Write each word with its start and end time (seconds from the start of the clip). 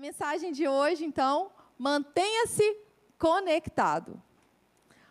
mensagem 0.00 0.50
de 0.50 0.66
hoje, 0.66 1.04
então, 1.04 1.50
mantenha-se 1.78 2.76
conectado. 3.18 4.20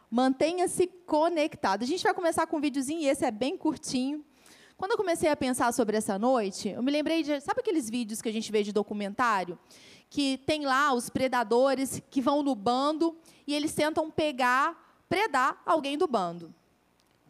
Mantenha-se 0.10 0.88
conectado. 1.06 1.84
A 1.84 1.86
gente 1.86 2.04
vai 2.04 2.14
começar 2.14 2.48
com 2.48 2.58
um 2.58 2.60
videozinho, 2.60 3.02
e 3.02 3.08
esse 3.08 3.24
é 3.24 3.30
bem 3.30 3.56
curtinho. 3.56 4.26
Quando 4.76 4.92
eu 4.92 4.98
comecei 4.98 5.30
a 5.30 5.36
pensar 5.36 5.72
sobre 5.74 5.96
essa 5.96 6.18
noite, 6.18 6.70
eu 6.70 6.82
me 6.82 6.92
lembrei 6.92 7.22
de. 7.22 7.40
Sabe 7.40 7.60
aqueles 7.60 7.88
vídeos 7.88 8.20
que 8.20 8.30
a 8.30 8.32
gente 8.34 8.52
vê 8.52 8.64
de 8.64 8.74
documentário? 8.74 9.60
Que 10.10 10.40
tem 10.40 10.66
lá 10.66 10.92
os 10.92 11.08
predadores 11.08 12.02
que 12.10 12.20
vão 12.20 12.42
no 12.42 12.56
bando 12.56 13.16
e 13.46 13.54
eles 13.54 13.76
tentam 13.76 14.10
pegar, 14.10 14.98
predar 15.08 15.62
alguém 15.68 16.00
do 16.00 16.08
bando. 16.08 16.52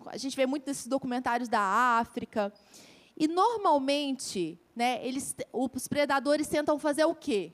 A 0.05 0.15
gente 0.15 0.35
vê 0.37 0.45
muito 0.45 0.65
nesses 0.65 0.87
documentários 0.87 1.49
da 1.49 1.59
África. 1.59 2.53
E 3.17 3.27
normalmente, 3.27 4.57
né, 4.79 5.05
eles, 5.05 5.35
os 5.51 5.89
predadores 5.89 6.47
tentam 6.47 6.79
fazer 6.79 7.03
o 7.03 7.13
quê? 7.13 7.51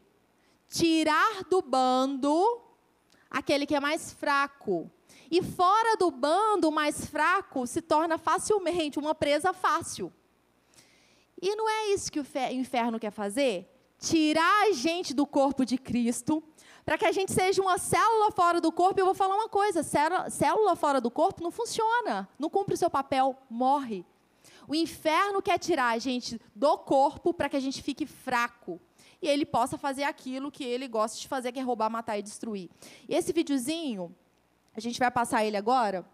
Tirar 0.69 1.43
do 1.49 1.59
bando 1.59 2.61
aquele 3.31 3.65
que 3.65 3.73
é 3.73 3.79
mais 3.79 4.13
fraco. 4.13 4.91
E 5.31 5.41
fora 5.41 5.97
do 5.97 6.11
bando, 6.11 6.69
o 6.69 6.71
mais 6.71 7.03
fraco 7.07 7.65
se 7.65 7.81
torna 7.81 8.19
facilmente 8.19 8.99
uma 8.99 9.15
presa 9.15 9.53
fácil. 9.53 10.13
E 11.41 11.55
não 11.55 11.67
é 11.67 11.93
isso 11.93 12.11
que 12.11 12.19
o 12.19 12.27
inferno 12.51 12.99
quer 12.99 13.09
fazer? 13.09 13.67
Tirar 13.97 14.67
a 14.67 14.71
gente 14.71 15.11
do 15.11 15.25
corpo 15.25 15.65
de 15.65 15.79
Cristo, 15.79 16.43
para 16.85 16.95
que 16.95 17.07
a 17.07 17.11
gente 17.11 17.33
seja 17.33 17.59
uma 17.59 17.79
célula 17.79 18.29
fora 18.31 18.61
do 18.61 18.71
corpo. 18.71 18.99
Eu 18.99 19.05
vou 19.05 19.15
falar 19.15 19.33
uma 19.35 19.49
coisa: 19.49 19.81
célula 19.81 20.75
fora 20.75 21.01
do 21.01 21.09
corpo 21.09 21.41
não 21.41 21.49
funciona, 21.49 22.29
não 22.37 22.51
cumpre 22.51 22.75
o 22.75 22.77
seu 22.77 22.89
papel, 22.89 23.35
morre. 23.49 24.05
O 24.67 24.75
inferno 24.75 25.41
quer 25.41 25.57
tirar 25.57 25.89
a 25.89 25.97
gente 25.97 26.39
do 26.55 26.77
corpo 26.77 27.33
para 27.33 27.49
que 27.49 27.55
a 27.55 27.59
gente 27.59 27.81
fique 27.81 28.05
fraco. 28.05 28.79
E 29.21 29.27
ele 29.27 29.45
possa 29.45 29.77
fazer 29.77 30.03
aquilo 30.03 30.51
que 30.51 30.63
ele 30.63 30.87
gosta 30.87 31.19
de 31.19 31.27
fazer, 31.27 31.51
que 31.51 31.59
é 31.59 31.63
roubar, 31.63 31.89
matar 31.89 32.17
e 32.17 32.21
destruir. 32.21 32.69
E 33.07 33.15
esse 33.15 33.33
videozinho, 33.33 34.15
a 34.75 34.79
gente 34.79 34.99
vai 34.99 35.09
passar 35.09 35.45
ele 35.45 35.57
agora. 35.57 36.05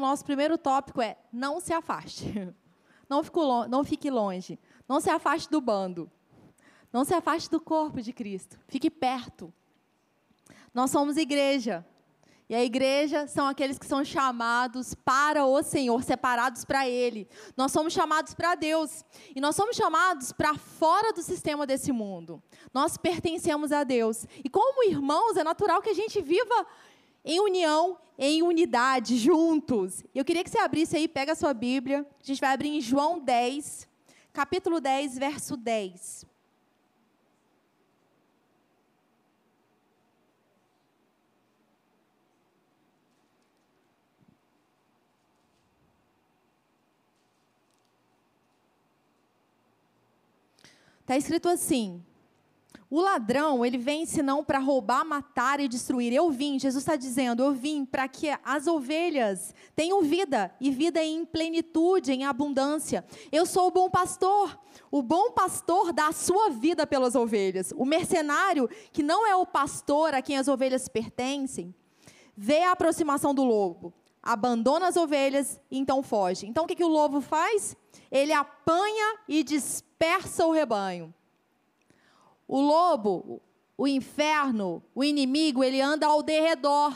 Nosso 0.00 0.24
primeiro 0.24 0.58
tópico 0.58 1.00
é 1.00 1.16
não 1.32 1.60
se 1.60 1.72
afaste. 1.72 2.24
Não, 3.08 3.24
não 3.68 3.82
fique 3.82 4.08
longe. 4.08 4.56
Não 4.88 5.00
se 5.00 5.10
afaste 5.10 5.50
do 5.50 5.60
bando. 5.60 6.08
Não 6.92 7.04
se 7.04 7.12
afaste 7.12 7.50
do 7.50 7.60
corpo 7.60 8.00
de 8.00 8.12
Cristo. 8.12 8.56
Fique 8.68 8.88
perto. 8.88 9.52
Nós 10.72 10.92
somos 10.92 11.16
igreja. 11.16 11.84
E 12.50 12.54
a 12.54 12.64
igreja 12.64 13.28
são 13.28 13.46
aqueles 13.46 13.78
que 13.78 13.86
são 13.86 14.04
chamados 14.04 14.92
para 14.92 15.46
o 15.46 15.62
Senhor, 15.62 16.02
separados 16.02 16.64
para 16.64 16.88
Ele. 16.88 17.28
Nós 17.56 17.70
somos 17.70 17.92
chamados 17.92 18.34
para 18.34 18.56
Deus. 18.56 19.04
E 19.36 19.40
nós 19.40 19.54
somos 19.54 19.76
chamados 19.76 20.32
para 20.32 20.56
fora 20.56 21.12
do 21.12 21.22
sistema 21.22 21.64
desse 21.64 21.92
mundo. 21.92 22.42
Nós 22.74 22.96
pertencemos 22.96 23.70
a 23.70 23.84
Deus. 23.84 24.26
E 24.44 24.50
como 24.50 24.82
irmãos, 24.90 25.36
é 25.36 25.44
natural 25.44 25.80
que 25.80 25.90
a 25.90 25.94
gente 25.94 26.20
viva 26.20 26.66
em 27.24 27.40
união, 27.40 27.98
em 28.18 28.42
unidade, 28.42 29.16
juntos. 29.16 30.02
Eu 30.14 30.24
queria 30.24 30.44
que 30.44 30.50
você 30.50 30.58
abrisse 30.58 30.96
aí, 30.96 31.08
pega 31.08 31.32
a 31.32 31.36
sua 31.36 31.54
Bíblia. 31.54 32.06
A 32.22 32.26
gente 32.26 32.40
vai 32.40 32.52
abrir 32.52 32.68
em 32.68 32.80
João 32.80 33.18
10, 33.18 33.88
capítulo 34.32 34.80
10, 34.80 35.18
verso 35.18 35.56
10. 35.56 36.26
Está 51.10 51.16
escrito 51.16 51.48
assim: 51.48 52.04
o 52.90 53.00
ladrão, 53.00 53.64
ele 53.64 53.78
vem 53.78 54.04
senão 54.04 54.42
para 54.42 54.58
roubar, 54.58 55.04
matar 55.04 55.60
e 55.60 55.68
destruir. 55.68 56.12
Eu 56.12 56.28
vim, 56.28 56.58
Jesus 56.58 56.82
está 56.82 56.96
dizendo, 56.96 57.40
eu 57.40 57.52
vim 57.52 57.84
para 57.84 58.08
que 58.08 58.28
as 58.44 58.66
ovelhas 58.66 59.54
tenham 59.76 60.02
vida, 60.02 60.52
e 60.60 60.72
vida 60.72 61.02
em 61.02 61.24
plenitude, 61.24 62.12
em 62.12 62.24
abundância. 62.24 63.04
Eu 63.30 63.46
sou 63.46 63.68
o 63.68 63.70
bom 63.70 63.88
pastor. 63.88 64.58
O 64.90 65.02
bom 65.02 65.30
pastor 65.30 65.92
dá 65.92 66.08
a 66.08 66.12
sua 66.12 66.50
vida 66.50 66.84
pelas 66.84 67.14
ovelhas. 67.14 67.72
O 67.76 67.84
mercenário, 67.84 68.68
que 68.92 69.04
não 69.04 69.24
é 69.24 69.36
o 69.36 69.46
pastor 69.46 70.12
a 70.12 70.20
quem 70.20 70.36
as 70.36 70.48
ovelhas 70.48 70.88
pertencem, 70.88 71.72
vê 72.36 72.64
a 72.64 72.72
aproximação 72.72 73.32
do 73.32 73.44
lobo, 73.44 73.94
abandona 74.20 74.88
as 74.88 74.96
ovelhas 74.96 75.60
e 75.70 75.78
então 75.78 76.02
foge. 76.02 76.44
Então 76.44 76.64
o 76.64 76.66
que, 76.66 76.74
que 76.74 76.84
o 76.84 76.88
lobo 76.88 77.20
faz? 77.20 77.76
Ele 78.10 78.32
apanha 78.32 79.20
e 79.28 79.44
dispersa 79.44 80.44
o 80.44 80.50
rebanho. 80.50 81.14
O 82.52 82.60
lobo, 82.60 83.40
o 83.78 83.86
inferno, 83.86 84.82
o 84.92 85.04
inimigo, 85.04 85.62
ele 85.62 85.80
anda 85.80 86.08
ao 86.08 86.20
derredor, 86.20 86.92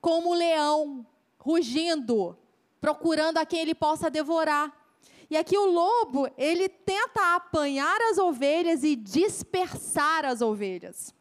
como 0.00 0.30
o 0.30 0.34
leão, 0.34 1.06
rugindo, 1.38 2.36
procurando 2.80 3.38
a 3.38 3.46
quem 3.46 3.60
ele 3.60 3.72
possa 3.72 4.10
devorar. 4.10 4.76
E 5.30 5.36
aqui 5.36 5.56
o 5.56 5.70
lobo, 5.70 6.28
ele 6.36 6.68
tenta 6.68 7.36
apanhar 7.36 8.00
as 8.10 8.18
ovelhas 8.18 8.82
e 8.82 8.96
dispersar 8.96 10.24
as 10.24 10.40
ovelhas. 10.40 11.14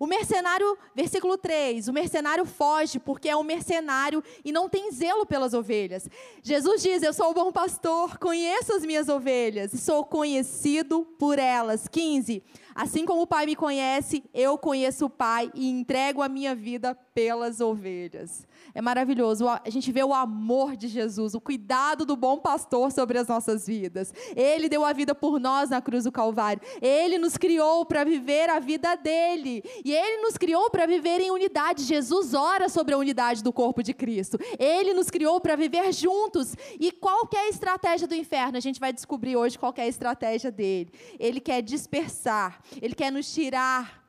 O 0.00 0.06
mercenário, 0.06 0.78
versículo 0.94 1.36
3, 1.36 1.86
o 1.86 1.92
mercenário 1.92 2.46
foge 2.46 2.98
porque 2.98 3.28
é 3.28 3.36
um 3.36 3.42
mercenário 3.42 4.24
e 4.42 4.50
não 4.50 4.66
tem 4.66 4.90
zelo 4.90 5.26
pelas 5.26 5.52
ovelhas. 5.52 6.08
Jesus 6.42 6.82
diz: 6.82 7.02
Eu 7.02 7.12
sou 7.12 7.30
o 7.30 7.34
bom 7.34 7.52
pastor, 7.52 8.16
conheço 8.16 8.72
as 8.72 8.82
minhas 8.82 9.10
ovelhas 9.10 9.74
e 9.74 9.78
sou 9.78 10.02
conhecido 10.02 11.06
por 11.18 11.38
elas. 11.38 11.86
15. 11.86 12.42
Assim 12.80 13.04
como 13.04 13.20
o 13.20 13.26
Pai 13.26 13.44
me 13.44 13.54
conhece, 13.54 14.24
eu 14.32 14.56
conheço 14.56 15.04
o 15.04 15.10
Pai 15.10 15.50
e 15.54 15.68
entrego 15.68 16.22
a 16.22 16.30
minha 16.30 16.54
vida 16.54 16.96
pelas 17.14 17.60
ovelhas. 17.60 18.48
É 18.74 18.80
maravilhoso. 18.80 19.46
A 19.46 19.68
gente 19.68 19.92
vê 19.92 20.02
o 20.02 20.14
amor 20.14 20.76
de 20.76 20.88
Jesus, 20.88 21.34
o 21.34 21.40
cuidado 21.40 22.06
do 22.06 22.16
bom 22.16 22.38
pastor 22.38 22.90
sobre 22.90 23.18
as 23.18 23.28
nossas 23.28 23.66
vidas. 23.66 24.14
Ele 24.34 24.66
deu 24.66 24.82
a 24.82 24.94
vida 24.94 25.14
por 25.14 25.38
nós 25.38 25.68
na 25.68 25.82
cruz 25.82 26.04
do 26.04 26.12
Calvário. 26.12 26.62
Ele 26.80 27.18
nos 27.18 27.36
criou 27.36 27.84
para 27.84 28.02
viver 28.02 28.48
a 28.48 28.58
vida 28.58 28.94
dele. 28.94 29.62
E 29.84 29.92
ele 29.92 30.22
nos 30.22 30.38
criou 30.38 30.70
para 30.70 30.86
viver 30.86 31.20
em 31.20 31.30
unidade. 31.30 31.82
Jesus 31.82 32.32
ora 32.32 32.70
sobre 32.70 32.94
a 32.94 32.98
unidade 32.98 33.42
do 33.42 33.52
corpo 33.52 33.82
de 33.82 33.92
Cristo. 33.92 34.38
Ele 34.58 34.94
nos 34.94 35.10
criou 35.10 35.38
para 35.38 35.54
viver 35.54 35.92
juntos. 35.92 36.54
E 36.78 36.90
qual 36.90 37.28
é 37.34 37.40
a 37.40 37.48
estratégia 37.50 38.08
do 38.08 38.14
inferno? 38.14 38.56
A 38.56 38.60
gente 38.60 38.80
vai 38.80 38.92
descobrir 38.92 39.36
hoje 39.36 39.58
qual 39.58 39.74
é 39.76 39.82
a 39.82 39.88
estratégia 39.88 40.50
dele. 40.50 40.90
Ele 41.18 41.40
quer 41.40 41.60
dispersar, 41.60 42.62
ele 42.80 42.94
quer 42.94 43.10
nos 43.10 43.32
tirar 43.32 44.00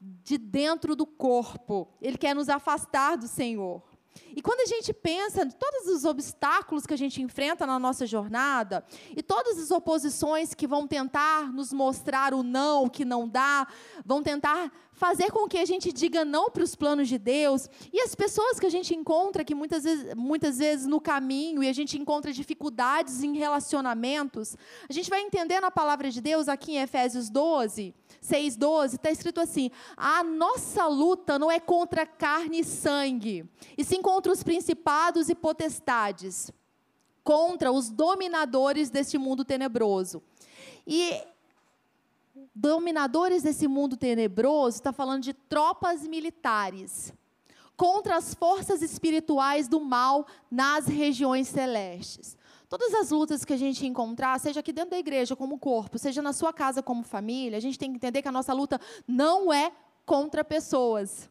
de 0.00 0.38
dentro 0.38 0.94
do 0.94 1.06
corpo. 1.06 1.88
Ele 2.00 2.16
quer 2.16 2.34
nos 2.34 2.48
afastar 2.48 3.16
do 3.16 3.26
Senhor. 3.26 3.82
E 4.34 4.42
quando 4.42 4.60
a 4.60 4.66
gente 4.66 4.92
pensa 4.92 5.42
em 5.42 5.50
todos 5.50 5.86
os 5.88 6.04
obstáculos 6.04 6.86
que 6.86 6.94
a 6.94 6.98
gente 6.98 7.22
enfrenta 7.22 7.66
na 7.66 7.78
nossa 7.78 8.06
jornada, 8.06 8.84
e 9.16 9.22
todas 9.22 9.58
as 9.58 9.70
oposições 9.70 10.54
que 10.54 10.66
vão 10.66 10.86
tentar 10.86 11.52
nos 11.52 11.72
mostrar 11.72 12.34
o 12.34 12.42
não, 12.42 12.84
o 12.84 12.90
que 12.90 13.04
não 13.04 13.28
dá, 13.28 13.66
vão 14.04 14.22
tentar 14.22 14.72
fazer 14.98 15.30
com 15.30 15.48
que 15.48 15.56
a 15.56 15.64
gente 15.64 15.92
diga 15.92 16.24
não 16.24 16.50
para 16.50 16.64
os 16.64 16.74
planos 16.74 17.08
de 17.08 17.18
Deus, 17.18 17.68
e 17.92 18.00
as 18.00 18.16
pessoas 18.16 18.58
que 18.58 18.66
a 18.66 18.70
gente 18.70 18.94
encontra 18.94 19.44
que 19.44 19.54
muitas 19.54 19.84
vezes, 19.84 20.12
muitas 20.14 20.58
vezes 20.58 20.86
no 20.86 21.00
caminho, 21.00 21.62
e 21.62 21.68
a 21.68 21.72
gente 21.72 21.96
encontra 21.96 22.32
dificuldades 22.32 23.22
em 23.22 23.36
relacionamentos, 23.36 24.56
a 24.88 24.92
gente 24.92 25.08
vai 25.08 25.20
entender 25.22 25.60
na 25.60 25.70
palavra 25.70 26.10
de 26.10 26.20
Deus, 26.20 26.48
aqui 26.48 26.72
em 26.72 26.80
Efésios 26.80 27.30
12, 27.30 27.94
6,12, 28.20 28.94
está 28.94 29.10
escrito 29.10 29.40
assim: 29.40 29.70
a 29.96 30.24
nossa 30.24 30.88
luta 30.88 31.38
não 31.38 31.48
é 31.48 31.60
contra 31.60 32.04
carne 32.04 32.60
e 32.60 32.64
sangue, 32.64 33.48
e 33.76 33.84
sim 33.84 34.02
contra 34.02 34.32
os 34.32 34.42
principados 34.42 35.28
e 35.28 35.34
potestades, 35.34 36.50
contra 37.22 37.70
os 37.70 37.88
dominadores 37.88 38.90
deste 38.90 39.16
mundo 39.16 39.44
tenebroso. 39.44 40.20
E 40.84 41.22
dominadores 42.60 43.44
desse 43.44 43.68
mundo 43.68 43.96
tenebroso 43.96 44.78
está 44.78 44.92
falando 44.92 45.22
de 45.22 45.32
tropas 45.32 46.06
militares 46.06 47.12
contra 47.76 48.16
as 48.16 48.34
forças 48.34 48.82
espirituais 48.82 49.68
do 49.68 49.78
mal 49.80 50.26
nas 50.50 50.88
regiões 50.88 51.46
celestes. 51.46 52.36
Todas 52.68 52.92
as 52.94 53.10
lutas 53.10 53.44
que 53.44 53.52
a 53.52 53.56
gente 53.56 53.86
encontrar, 53.86 54.38
seja 54.40 54.58
aqui 54.58 54.72
dentro 54.72 54.90
da 54.90 54.98
igreja 54.98 55.36
como 55.36 55.56
corpo, 55.58 55.98
seja 55.98 56.20
na 56.20 56.32
sua 56.32 56.52
casa 56.52 56.82
como 56.82 57.04
família, 57.04 57.56
a 57.56 57.60
gente 57.60 57.78
tem 57.78 57.90
que 57.90 57.96
entender 57.96 58.22
que 58.22 58.28
a 58.28 58.32
nossa 58.32 58.52
luta 58.52 58.80
não 59.06 59.52
é 59.52 59.72
contra 60.04 60.42
pessoas, 60.42 61.30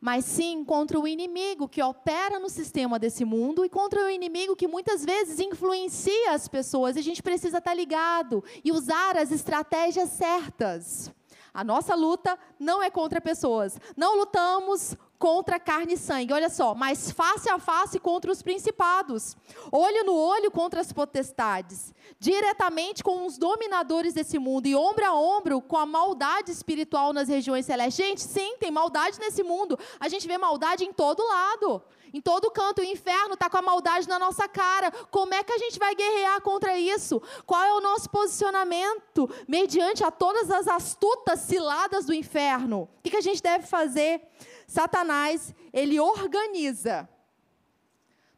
mas 0.00 0.24
sim 0.24 0.64
contra 0.64 0.98
o 0.98 1.06
inimigo 1.06 1.68
que 1.68 1.82
opera 1.82 2.38
no 2.40 2.48
sistema 2.48 2.98
desse 2.98 3.24
mundo 3.24 3.64
e 3.64 3.68
contra 3.68 4.04
o 4.04 4.10
inimigo 4.10 4.56
que 4.56 4.66
muitas 4.66 5.04
vezes 5.04 5.38
influencia 5.38 6.32
as 6.32 6.48
pessoas. 6.48 6.96
E 6.96 7.00
a 7.00 7.02
gente 7.02 7.22
precisa 7.22 7.58
estar 7.58 7.74
ligado 7.74 8.42
e 8.64 8.72
usar 8.72 9.16
as 9.16 9.30
estratégias 9.30 10.08
certas. 10.10 11.12
A 11.52 11.62
nossa 11.62 11.94
luta 11.94 12.38
não 12.58 12.82
é 12.82 12.88
contra 12.88 13.20
pessoas. 13.20 13.78
Não 13.96 14.16
lutamos 14.16 14.96
contra 15.20 15.60
carne 15.60 15.92
e 15.92 15.98
sangue. 15.98 16.32
Olha 16.32 16.48
só, 16.48 16.74
mas 16.74 17.10
face 17.10 17.48
a 17.50 17.58
face 17.58 18.00
contra 18.00 18.32
os 18.32 18.40
principados, 18.40 19.36
olho 19.70 20.02
no 20.02 20.14
olho 20.14 20.50
contra 20.50 20.80
as 20.80 20.94
potestades, 20.94 21.94
diretamente 22.18 23.04
com 23.04 23.26
os 23.26 23.36
dominadores 23.36 24.14
desse 24.14 24.38
mundo 24.38 24.66
e 24.66 24.74
ombro 24.74 25.04
a 25.04 25.14
ombro 25.14 25.60
com 25.60 25.76
a 25.76 25.84
maldade 25.84 26.50
espiritual 26.50 27.12
nas 27.12 27.28
regiões 27.28 27.66
celestes. 27.66 27.96
Gente, 27.96 28.22
sim, 28.22 28.56
tem 28.58 28.70
maldade 28.70 29.20
nesse 29.20 29.42
mundo. 29.42 29.78
A 30.00 30.08
gente 30.08 30.26
vê 30.26 30.38
maldade 30.38 30.84
em 30.84 30.92
todo 30.92 31.22
lado. 31.22 31.82
Em 32.12 32.20
todo 32.20 32.50
canto, 32.50 32.80
o 32.80 32.84
inferno 32.84 33.34
está 33.34 33.48
com 33.48 33.58
a 33.58 33.62
maldade 33.62 34.08
na 34.08 34.18
nossa 34.18 34.48
cara. 34.48 34.90
Como 35.10 35.34
é 35.34 35.44
que 35.44 35.52
a 35.52 35.58
gente 35.58 35.78
vai 35.78 35.94
guerrear 35.94 36.40
contra 36.40 36.76
isso? 36.78 37.22
Qual 37.46 37.62
é 37.62 37.72
o 37.74 37.80
nosso 37.80 38.08
posicionamento 38.10 39.30
mediante 39.46 40.02
a 40.02 40.10
todas 40.10 40.50
as 40.50 40.66
astutas 40.66 41.40
ciladas 41.40 42.06
do 42.06 42.14
inferno? 42.14 42.88
O 42.98 43.02
que 43.02 43.16
a 43.16 43.20
gente 43.20 43.42
deve 43.42 43.66
fazer? 43.66 44.22
Satanás, 44.70 45.52
ele 45.72 45.98
organiza 45.98 47.08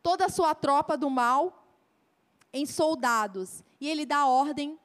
toda 0.02 0.25
a 0.25 0.29
sua 0.31 0.55
tropa 0.55 0.96
do 0.96 1.11
mal 1.11 1.69
em 2.50 2.64
soldados 2.64 3.62
e 3.79 3.87
ele 3.87 4.06
dá 4.06 4.25
ordem, 4.25 4.81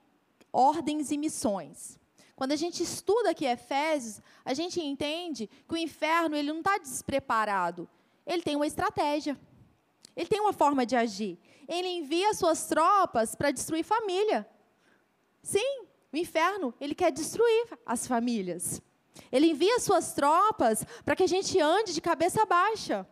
ordens 0.52 1.10
e 1.10 1.18
missões. 1.18 1.98
Quando 2.36 2.52
a 2.52 2.58
gente 2.58 2.84
estuda 2.84 3.30
aqui 3.30 3.46
Efésios, 3.46 4.22
a 4.44 4.54
gente 4.54 4.82
entende 4.82 5.50
que 5.66 5.74
o 5.74 5.78
inferno 5.78 6.36
ele 6.36 6.52
não 6.52 6.60
está 6.60 6.78
despreparado. 6.80 7.88
Ele 8.26 8.44
tem 8.44 8.58
uma 8.58 8.68
estratégia. 8.68 9.40
Ele 10.18 10.28
tem 10.28 10.42
uma 10.42 10.52
forma 10.52 10.86
de 10.86 10.98
agir. 10.98 11.40
Ele 11.66 11.88
envia 11.88 12.34
suas 12.34 12.68
tropas 12.68 13.36
para 13.36 13.52
destruir 13.52 13.86
família. 13.86 14.46
Sim, 15.42 15.86
o 16.12 16.18
inferno, 16.18 16.74
ele 16.78 16.94
quer 16.94 17.10
destruir 17.10 17.70
as 17.86 18.06
famílias. 18.06 18.82
Ele 19.32 19.52
envia 19.52 19.80
suas 19.80 20.14
tropas 20.14 20.86
para 21.04 21.16
que 21.16 21.24
a 21.24 21.28
gente 21.28 21.60
ande 21.60 21.94
de 21.94 22.02
cabeça 22.02 22.46
baixa. 22.46 23.08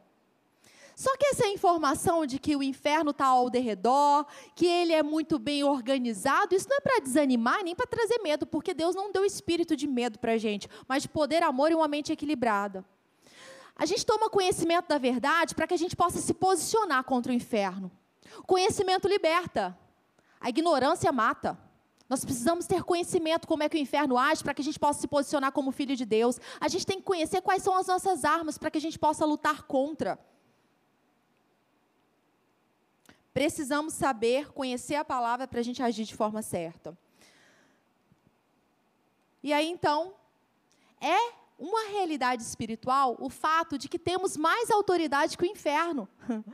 Só 0.96 1.16
que 1.18 1.26
essa 1.26 1.46
informação 1.48 2.26
de 2.26 2.40
que 2.40 2.56
o 2.56 2.64
inferno 2.64 3.12
está 3.12 3.26
ao 3.26 3.50
derredor, 3.50 4.26
que 4.56 4.66
ele 4.66 4.94
é 4.94 5.04
muito 5.04 5.38
bem 5.38 5.62
organizado, 5.62 6.56
isso 6.56 6.70
não 6.70 6.78
é 6.78 6.80
para 6.80 7.02
desanimar 7.02 7.64
nem 7.64 7.76
para 7.76 7.86
trazer 7.86 8.20
medo, 8.20 8.46
porque 8.46 8.74
Deus 8.74 8.96
não 8.96 9.12
deu 9.12 9.26
espírito 9.26 9.76
de 9.76 9.88
medo 9.88 10.18
para 10.18 10.34
a 10.34 10.38
gente, 10.38 10.70
mas 10.88 11.04
de 11.04 11.10
poder, 11.10 11.44
amor 11.44 11.70
e 11.70 11.76
uma 11.76 11.88
mente 11.88 12.14
equilibrada. 12.14 12.86
A 13.76 13.86
gente 13.86 14.06
toma 14.06 14.30
conhecimento 14.30 14.88
da 14.88 14.98
verdade 14.98 15.54
para 15.54 15.68
que 15.68 15.74
a 15.74 15.78
gente 15.78 15.98
possa 15.98 16.20
se 16.20 16.34
posicionar 16.34 17.04
contra 17.04 17.30
o 17.30 17.36
inferno. 17.36 17.92
O 18.38 18.44
conhecimento 18.44 19.06
liberta, 19.06 19.78
a 20.40 20.48
ignorância 20.48 21.12
mata. 21.12 21.65
Nós 22.08 22.24
precisamos 22.24 22.68
ter 22.68 22.84
conhecimento 22.84 23.48
como 23.48 23.64
é 23.64 23.70
que 23.70 23.78
o 23.78 23.80
inferno 23.80 24.18
age 24.18 24.44
para 24.44 24.54
que 24.54 24.62
a 24.62 24.66
gente 24.66 24.80
possa 24.80 25.02
se 25.02 25.08
posicionar 25.08 25.52
como 25.52 25.72
filho 25.72 25.96
de 25.96 26.06
Deus. 26.06 26.40
A 26.60 26.68
gente 26.68 26.86
tem 26.86 26.98
que 26.98 27.04
conhecer 27.04 27.42
quais 27.42 27.64
são 27.64 27.76
as 27.76 27.88
nossas 27.88 28.24
armas 28.24 28.58
para 28.58 28.70
que 28.70 28.78
a 28.78 28.82
gente 28.82 29.00
possa 29.00 29.26
lutar 29.26 29.64
contra. 29.64 30.20
Precisamos 33.34 33.94
saber, 33.94 34.54
conhecer 34.54 34.96
a 34.96 35.04
palavra 35.04 35.48
para 35.48 35.60
a 35.60 35.64
gente 35.64 35.82
agir 35.82 36.06
de 36.06 36.16
forma 36.16 36.42
certa. 36.42 36.98
E 39.44 39.52
aí 39.52 39.68
então, 39.68 40.14
é 41.02 41.34
uma 41.58 41.90
realidade 41.90 42.44
espiritual 42.44 43.18
o 43.20 43.30
fato 43.30 43.78
de 43.78 43.90
que 43.90 43.98
temos 43.98 44.38
mais 44.38 44.70
autoridade 44.70 45.38
que 45.38 45.44
o 45.44 45.48
inferno. 45.48 46.08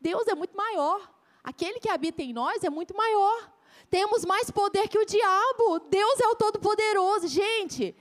Deus 0.00 0.26
é 0.28 0.34
muito 0.34 0.56
maior. 0.56 1.12
Aquele 1.42 1.80
que 1.80 1.88
habita 1.88 2.22
em 2.22 2.32
nós 2.32 2.62
é 2.62 2.70
muito 2.70 2.96
maior. 2.96 3.52
Temos 3.88 4.24
mais 4.24 4.50
poder 4.50 4.88
que 4.88 4.98
o 4.98 5.06
diabo. 5.06 5.80
Deus 5.88 6.20
é 6.20 6.26
o 6.28 6.34
Todo-Poderoso. 6.34 7.28
Gente, 7.28 7.96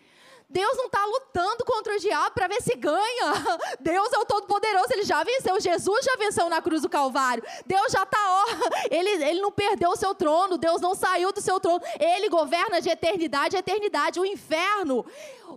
Deus 0.50 0.76
não 0.78 0.88
está 0.88 1.06
lutando 1.06 1.64
contra 1.64 1.96
o 1.96 2.00
diabo 2.00 2.34
para 2.34 2.48
ver 2.48 2.60
se 2.62 2.76
ganha. 2.76 3.34
Deus 3.80 4.12
é 4.12 4.18
o 4.18 4.26
Todo-Poderoso, 4.26 4.88
ele 4.92 5.04
já 5.04 5.24
venceu. 5.24 5.60
Jesus 5.60 6.04
já 6.04 6.16
venceu 6.16 6.50
na 6.50 6.60
cruz 6.60 6.82
do 6.82 6.90
Calvário. 6.90 7.44
Deus 7.68 7.92
já 7.92 8.02
está, 8.02 8.46
ele, 8.90 9.10
ele 9.24 9.42
não 9.42 9.52
perdeu 9.52 9.92
o 9.92 9.96
seu 9.96 10.16
trono. 10.16 10.58
Deus 10.58 10.82
não 10.82 10.96
saiu 10.96 11.32
do 11.32 11.40
seu 11.40 11.60
trono. 11.60 11.82
Ele 12.00 12.30
governa 12.30 12.82
de 12.82 12.90
eternidade 12.90 13.56
a 13.56 13.60
eternidade. 13.60 14.20
O 14.20 14.26
inferno, 14.26 15.06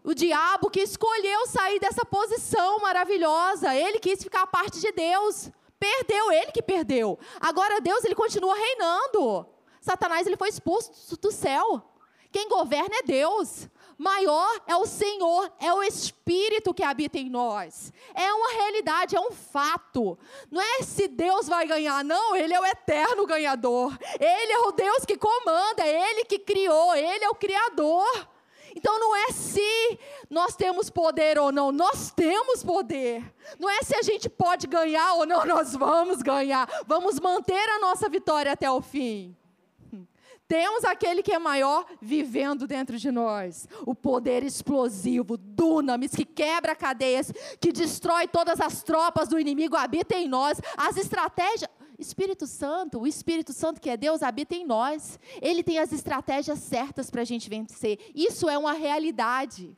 o 0.04 0.12
diabo 0.12 0.68
que 0.68 0.80
escolheu 0.80 1.46
sair 1.46 1.80
dessa 1.80 2.04
posição 2.04 2.80
maravilhosa, 2.80 3.74
ele 3.74 3.98
quis 3.98 4.22
ficar 4.22 4.46
parte 4.46 4.78
de 4.78 4.92
Deus. 4.92 5.50
Perdeu, 5.80 6.30
ele 6.30 6.52
que 6.52 6.62
perdeu. 6.62 7.18
Agora 7.40 7.80
Deus, 7.80 8.04
ele 8.04 8.14
continua 8.14 8.54
reinando. 8.54 9.46
Satanás 9.82 10.26
ele 10.26 10.36
foi 10.36 10.48
expulso 10.48 11.16
do 11.20 11.32
céu. 11.32 11.82
Quem 12.30 12.48
governa 12.48 12.96
é 13.00 13.02
Deus. 13.02 13.68
Maior 13.98 14.60
é 14.66 14.74
o 14.74 14.86
Senhor, 14.86 15.52
é 15.60 15.72
o 15.72 15.82
Espírito 15.82 16.72
que 16.72 16.82
habita 16.82 17.18
em 17.18 17.28
nós. 17.28 17.92
É 18.14 18.32
uma 18.32 18.52
realidade, 18.52 19.14
é 19.14 19.20
um 19.20 19.32
fato. 19.32 20.18
Não 20.50 20.60
é 20.60 20.82
se 20.82 21.06
Deus 21.08 21.46
vai 21.46 21.66
ganhar, 21.66 22.02
não, 22.02 22.34
Ele 22.34 22.54
é 22.54 22.60
o 22.60 22.64
eterno 22.64 23.26
ganhador. 23.26 23.96
Ele 24.18 24.52
é 24.52 24.58
o 24.60 24.72
Deus 24.72 25.04
que 25.04 25.16
comanda, 25.16 25.82
é 25.82 26.10
Ele 26.10 26.24
que 26.24 26.38
criou, 26.38 26.94
Ele 26.94 27.24
é 27.24 27.28
o 27.28 27.34
Criador. 27.34 28.28
Então 28.74 28.98
não 28.98 29.14
é 29.14 29.26
se 29.32 29.98
nós 30.30 30.56
temos 30.56 30.88
poder 30.88 31.38
ou 31.38 31.52
não, 31.52 31.70
nós 31.70 32.10
temos 32.10 32.64
poder. 32.64 33.22
Não 33.58 33.68
é 33.68 33.82
se 33.82 33.94
a 33.94 34.02
gente 34.02 34.30
pode 34.30 34.66
ganhar 34.66 35.14
ou 35.14 35.26
não, 35.26 35.44
nós 35.44 35.76
vamos 35.76 36.22
ganhar. 36.22 36.68
Vamos 36.86 37.20
manter 37.20 37.68
a 37.68 37.78
nossa 37.80 38.08
vitória 38.08 38.52
até 38.52 38.70
o 38.70 38.80
fim. 38.80 39.36
Temos 40.52 40.84
aquele 40.84 41.22
que 41.22 41.32
é 41.32 41.38
maior 41.38 41.86
vivendo 41.98 42.66
dentro 42.66 42.98
de 42.98 43.10
nós. 43.10 43.66
O 43.86 43.94
poder 43.94 44.42
explosivo, 44.42 45.38
dunamis, 45.38 46.10
que 46.14 46.26
quebra 46.26 46.76
cadeias, 46.76 47.32
que 47.58 47.72
destrói 47.72 48.28
todas 48.28 48.60
as 48.60 48.82
tropas 48.82 49.30
do 49.30 49.40
inimigo, 49.40 49.76
habita 49.76 50.14
em 50.14 50.28
nós. 50.28 50.60
As 50.76 50.98
estratégias. 50.98 51.70
Espírito 51.98 52.46
Santo, 52.46 53.00
o 53.00 53.06
Espírito 53.06 53.52
Santo 53.52 53.80
que 53.80 53.88
é 53.88 53.96
Deus, 53.96 54.22
habita 54.22 54.54
em 54.54 54.66
nós. 54.66 55.18
Ele 55.40 55.62
tem 55.62 55.78
as 55.78 55.90
estratégias 55.90 56.58
certas 56.58 57.08
para 57.10 57.22
a 57.22 57.24
gente 57.24 57.48
vencer. 57.48 57.98
Isso 58.14 58.46
é 58.46 58.58
uma 58.58 58.74
realidade. 58.74 59.74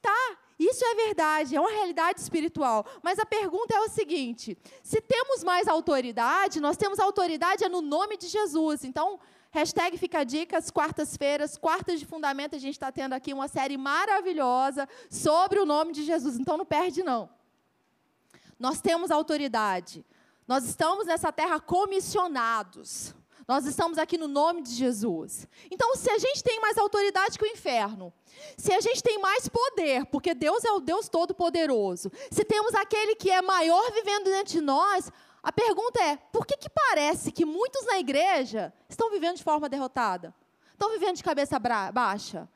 Tá, 0.00 0.36
isso 0.56 0.84
é 0.84 0.94
verdade, 0.94 1.56
é 1.56 1.60
uma 1.60 1.70
realidade 1.70 2.20
espiritual. 2.20 2.86
Mas 3.02 3.18
a 3.18 3.26
pergunta 3.26 3.74
é 3.74 3.80
o 3.80 3.88
seguinte: 3.88 4.56
se 4.82 5.00
temos 5.00 5.42
mais 5.42 5.66
autoridade, 5.66 6.60
nós 6.60 6.76
temos 6.76 7.00
autoridade 7.00 7.64
é 7.64 7.68
no 7.68 7.82
nome 7.82 8.16
de 8.16 8.28
Jesus. 8.28 8.84
Então, 8.84 9.18
hashtag 9.50 9.96
fica 9.96 10.24
dicas, 10.24 10.70
quartas-feiras, 10.70 11.56
quartas 11.56 12.00
de 12.00 12.06
fundamento, 12.06 12.56
a 12.56 12.58
gente 12.58 12.74
está 12.74 12.92
tendo 12.92 13.12
aqui 13.12 13.32
uma 13.32 13.48
série 13.48 13.76
maravilhosa 13.76 14.88
sobre 15.10 15.58
o 15.58 15.66
nome 15.66 15.92
de 15.92 16.04
Jesus. 16.04 16.38
Então 16.38 16.56
não 16.56 16.66
perde, 16.66 17.02
não. 17.02 17.28
Nós 18.58 18.80
temos 18.80 19.10
autoridade. 19.10 20.04
Nós 20.46 20.64
estamos 20.64 21.06
nessa 21.06 21.32
terra 21.32 21.60
comissionados. 21.60 23.14
Nós 23.46 23.64
estamos 23.64 23.96
aqui 23.96 24.18
no 24.18 24.26
nome 24.26 24.60
de 24.60 24.72
Jesus. 24.72 25.46
Então, 25.70 25.94
se 25.94 26.10
a 26.10 26.18
gente 26.18 26.42
tem 26.42 26.60
mais 26.60 26.76
autoridade 26.76 27.38
que 27.38 27.44
o 27.44 27.48
inferno, 27.48 28.12
se 28.56 28.72
a 28.72 28.80
gente 28.80 29.00
tem 29.02 29.20
mais 29.20 29.48
poder, 29.48 30.04
porque 30.06 30.34
Deus 30.34 30.64
é 30.64 30.72
o 30.72 30.80
Deus 30.80 31.08
Todo-Poderoso, 31.08 32.10
se 32.28 32.44
temos 32.44 32.74
aquele 32.74 33.14
que 33.14 33.30
é 33.30 33.40
maior 33.40 33.92
vivendo 33.92 34.24
dentro 34.24 34.52
de 34.52 34.60
nós, 34.60 35.12
a 35.46 35.52
pergunta 35.52 36.02
é: 36.02 36.16
por 36.32 36.44
que, 36.44 36.56
que 36.56 36.68
parece 36.68 37.30
que 37.30 37.44
muitos 37.44 37.86
na 37.86 38.00
igreja 38.00 38.72
estão 38.88 39.12
vivendo 39.12 39.36
de 39.36 39.44
forma 39.44 39.68
derrotada? 39.68 40.34
Estão 40.72 40.90
vivendo 40.90 41.14
de 41.14 41.22
cabeça 41.22 41.56
baixa? 41.92 42.48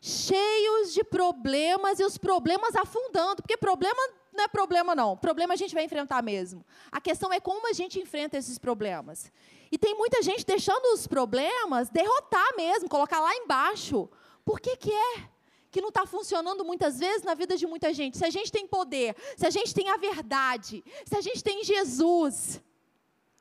Cheios 0.00 0.92
de 0.92 1.04
problemas 1.04 2.00
e 2.00 2.04
os 2.04 2.18
problemas 2.18 2.74
afundando, 2.74 3.42
porque 3.42 3.56
problema 3.56 4.02
não 4.32 4.42
é 4.42 4.48
problema, 4.48 4.92
não. 4.92 5.16
Problema 5.16 5.54
a 5.54 5.56
gente 5.56 5.72
vai 5.72 5.84
enfrentar 5.84 6.20
mesmo. 6.20 6.66
A 6.90 7.00
questão 7.00 7.32
é 7.32 7.38
como 7.38 7.68
a 7.70 7.72
gente 7.72 8.00
enfrenta 8.00 8.36
esses 8.36 8.58
problemas. 8.58 9.30
E 9.70 9.78
tem 9.78 9.94
muita 9.94 10.20
gente 10.20 10.44
deixando 10.44 10.92
os 10.94 11.06
problemas 11.06 11.90
derrotar 11.90 12.56
mesmo, 12.56 12.88
colocar 12.88 13.20
lá 13.20 13.32
embaixo. 13.36 14.10
Por 14.44 14.58
que, 14.58 14.76
que 14.76 14.92
é? 14.92 15.28
Que 15.72 15.80
não 15.80 15.88
está 15.88 16.06
funcionando 16.06 16.64
muitas 16.64 17.00
vezes 17.00 17.24
na 17.24 17.34
vida 17.34 17.56
de 17.56 17.66
muita 17.66 17.92
gente. 17.92 18.16
Se 18.16 18.24
a 18.24 18.30
gente 18.30 18.52
tem 18.52 18.64
poder, 18.64 19.16
se 19.36 19.44
a 19.44 19.50
gente 19.50 19.74
tem 19.74 19.88
a 19.88 19.96
verdade, 19.96 20.84
se 21.04 21.16
a 21.16 21.20
gente 21.20 21.42
tem 21.42 21.64
Jesus, 21.64 22.62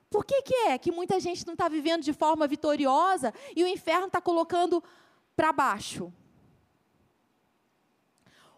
por 0.10 0.26
que, 0.26 0.42
que 0.42 0.56
é 0.56 0.78
que 0.78 0.92
muita 0.92 1.20
gente 1.20 1.46
não 1.46 1.54
está 1.54 1.70
vivendo 1.70 2.02
de 2.02 2.14
forma 2.14 2.48
vitoriosa 2.48 3.34
e 3.56 3.64
o 3.64 3.68
inferno 3.68 4.08
está 4.08 4.20
colocando 4.20 4.84
para 5.36 5.54
baixo? 5.54 6.12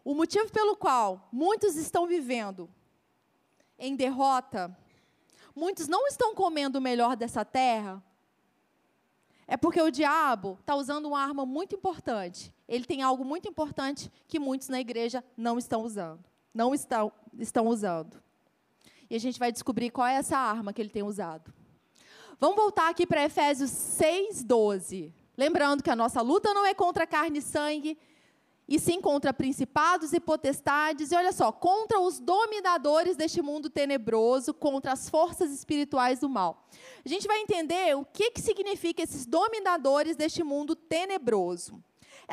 O 0.03 0.15
motivo 0.15 0.51
pelo 0.51 0.75
qual 0.75 1.29
muitos 1.31 1.75
estão 1.75 2.05
vivendo 2.07 2.69
em 3.77 3.95
derrota, 3.95 4.75
muitos 5.55 5.87
não 5.87 6.07
estão 6.07 6.33
comendo 6.33 6.79
o 6.79 6.81
melhor 6.81 7.15
dessa 7.15 7.45
terra, 7.45 8.03
é 9.45 9.55
porque 9.55 9.81
o 9.81 9.91
diabo 9.91 10.57
está 10.59 10.75
usando 10.75 11.05
uma 11.05 11.21
arma 11.21 11.45
muito 11.45 11.75
importante. 11.75 12.53
Ele 12.73 12.85
tem 12.85 13.03
algo 13.03 13.23
muito 13.23 13.47
importante 13.47 14.11
que 14.27 14.39
muitos 14.39 14.67
na 14.67 14.79
igreja 14.79 15.23
não 15.37 15.59
estão 15.59 15.83
usando. 15.83 16.25
Não 16.51 16.73
estão, 16.73 17.11
estão 17.37 17.67
usando. 17.67 18.19
E 19.07 19.15
a 19.15 19.19
gente 19.19 19.37
vai 19.37 19.51
descobrir 19.51 19.91
qual 19.91 20.07
é 20.07 20.15
essa 20.15 20.35
arma 20.35 20.73
que 20.73 20.81
ele 20.81 20.89
tem 20.89 21.03
usado. 21.03 21.53
Vamos 22.39 22.55
voltar 22.55 22.89
aqui 22.89 23.05
para 23.05 23.23
Efésios 23.23 23.69
6, 23.69 24.43
12. 24.43 25.13
Lembrando 25.37 25.83
que 25.83 25.91
a 25.91 25.95
nossa 25.95 26.19
luta 26.21 26.51
não 26.51 26.65
é 26.65 26.73
contra 26.73 27.05
carne 27.05 27.37
e 27.37 27.41
sangue, 27.43 27.95
e 28.67 28.79
sim 28.79 28.99
contra 28.99 29.31
principados 29.31 30.11
e 30.11 30.19
potestades, 30.19 31.11
e 31.11 31.15
olha 31.15 31.31
só, 31.31 31.51
contra 31.51 31.99
os 31.99 32.19
dominadores 32.19 33.15
deste 33.15 33.39
mundo 33.39 33.69
tenebroso, 33.69 34.51
contra 34.51 34.93
as 34.93 35.07
forças 35.07 35.51
espirituais 35.51 36.21
do 36.21 36.27
mal. 36.27 36.65
A 37.05 37.07
gente 37.07 37.27
vai 37.27 37.39
entender 37.39 37.95
o 37.95 38.03
que, 38.03 38.31
que 38.31 38.41
significa 38.41 39.03
esses 39.03 39.27
dominadores 39.27 40.15
deste 40.15 40.43
mundo 40.43 40.75
tenebroso. 40.75 41.83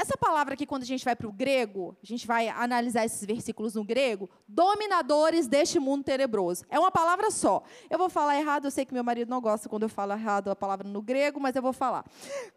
Essa 0.00 0.16
palavra 0.16 0.54
aqui, 0.54 0.64
quando 0.64 0.82
a 0.82 0.86
gente 0.86 1.04
vai 1.04 1.14
para 1.14 1.28
o 1.28 1.32
grego, 1.32 1.94
a 2.02 2.06
gente 2.06 2.26
vai 2.26 2.48
analisar 2.48 3.04
esses 3.04 3.22
versículos 3.22 3.74
no 3.74 3.84
grego, 3.84 4.30
dominadores 4.48 5.46
deste 5.46 5.78
mundo 5.78 6.04
tenebroso. 6.04 6.64
É 6.70 6.78
uma 6.78 6.90
palavra 6.90 7.30
só. 7.30 7.62
Eu 7.90 7.98
vou 7.98 8.08
falar 8.08 8.38
errado, 8.40 8.64
eu 8.64 8.70
sei 8.70 8.86
que 8.86 8.94
meu 8.94 9.04
marido 9.04 9.28
não 9.28 9.42
gosta 9.42 9.68
quando 9.68 9.82
eu 9.82 9.90
falo 9.90 10.14
errado 10.14 10.50
a 10.50 10.56
palavra 10.56 10.88
no 10.88 11.02
grego, 11.02 11.38
mas 11.38 11.54
eu 11.54 11.60
vou 11.60 11.74
falar. 11.74 12.06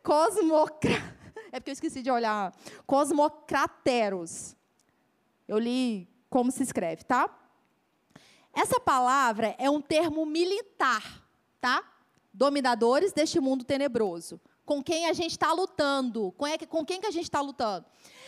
Cosmocra 0.01 0.93
é 1.51 1.59
porque 1.59 1.71
eu 1.71 1.73
esqueci 1.73 2.01
de 2.01 2.09
olhar. 2.09 2.55
Cosmocrateros. 2.85 4.55
Eu 5.45 5.59
li 5.59 6.07
como 6.29 6.49
se 6.49 6.63
escreve, 6.63 7.03
tá? 7.03 7.29
Essa 8.53 8.79
palavra 8.79 9.53
é 9.59 9.69
um 9.69 9.81
termo 9.81 10.25
militar, 10.25 11.21
tá? 11.59 11.83
Dominadores 12.33 13.11
deste 13.11 13.41
mundo 13.41 13.65
tenebroso. 13.65 14.39
Com 14.65 14.83
quem 14.83 15.07
a 15.07 15.13
gente 15.13 15.31
está 15.31 15.51
lutando. 15.51 16.31
Com, 16.37 16.47
é, 16.47 16.57
com 16.57 16.85
quem 16.85 17.01
que 17.01 17.07
a 17.07 17.11
gente 17.11 17.25
está 17.25 17.41
lutando? 17.41 17.85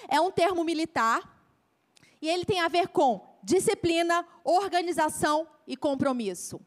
É 0.08 0.20
um 0.20 0.32
termo 0.32 0.64
militar 0.64 1.36
e 2.22 2.30
ele 2.30 2.46
tem 2.46 2.60
a 2.60 2.68
ver 2.68 2.88
com 2.90 3.26
disciplina, 3.44 4.26
organização 4.44 5.48
e 5.68 5.78
compromisso. 5.78 6.60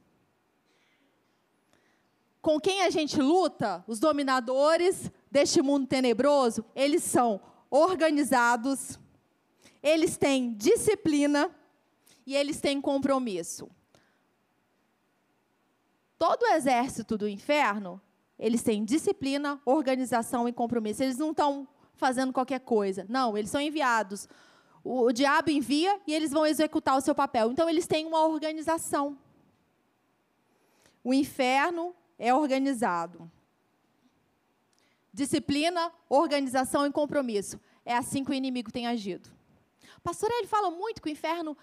Com 2.41 2.61
quem 2.61 2.83
a 2.83 2.91
gente 2.91 3.21
luta? 3.21 3.85
Os 3.87 3.99
dominadores 3.99 5.11
deste 5.31 5.61
mundo 5.61 5.87
tenebroso, 5.87 6.65
eles 6.75 7.03
são 7.03 7.41
organizados, 7.69 8.99
eles 9.83 10.17
têm 10.17 10.55
disciplina 10.55 11.55
e 12.25 12.37
eles 12.37 12.61
têm 12.61 12.81
compromisso. 12.81 13.69
Todo 16.19 16.43
o 16.43 16.53
exército 16.55 17.19
do 17.19 17.29
inferno, 17.29 18.01
eles 18.39 18.63
têm 18.63 18.85
disciplina, 18.85 19.61
organização 19.65 20.49
e 20.49 20.53
compromisso. 20.53 21.03
Eles 21.03 21.19
não 21.19 21.33
estão 21.33 21.67
fazendo 21.95 22.33
qualquer 22.33 22.61
coisa. 22.61 23.05
Não, 23.09 23.37
eles 23.37 23.51
são 23.51 23.61
enviados. 23.61 24.29
O, 24.85 25.07
o 25.07 25.13
diabo 25.13 25.51
envia 25.51 26.01
e 26.07 26.15
eles 26.15 26.31
vão 26.31 26.47
executar 26.47 26.97
o 26.97 27.01
seu 27.01 27.15
papel. 27.15 27.51
Então, 27.51 27.69
eles 27.69 27.87
têm 27.87 28.07
uma 28.07 28.25
organização. 28.25 29.19
O 31.03 31.13
inferno 31.13 31.95
é 32.19 32.33
organizado. 32.33 33.31
Disciplina, 35.13 35.93
organização 36.09 36.87
e 36.87 36.93
compromisso. 36.93 37.59
É 37.85 37.97
assim 37.97 38.25
que 38.25 38.31
o 38.31 38.35
inimigo 38.35 38.71
tem 38.71 38.87
agido. 38.87 39.29
Pastor, 40.03 40.31
ele 40.31 40.47
fala 40.47 40.71
muito 40.71 41.03
que 41.03 41.09
o 41.09 41.13
inferno 41.13 41.57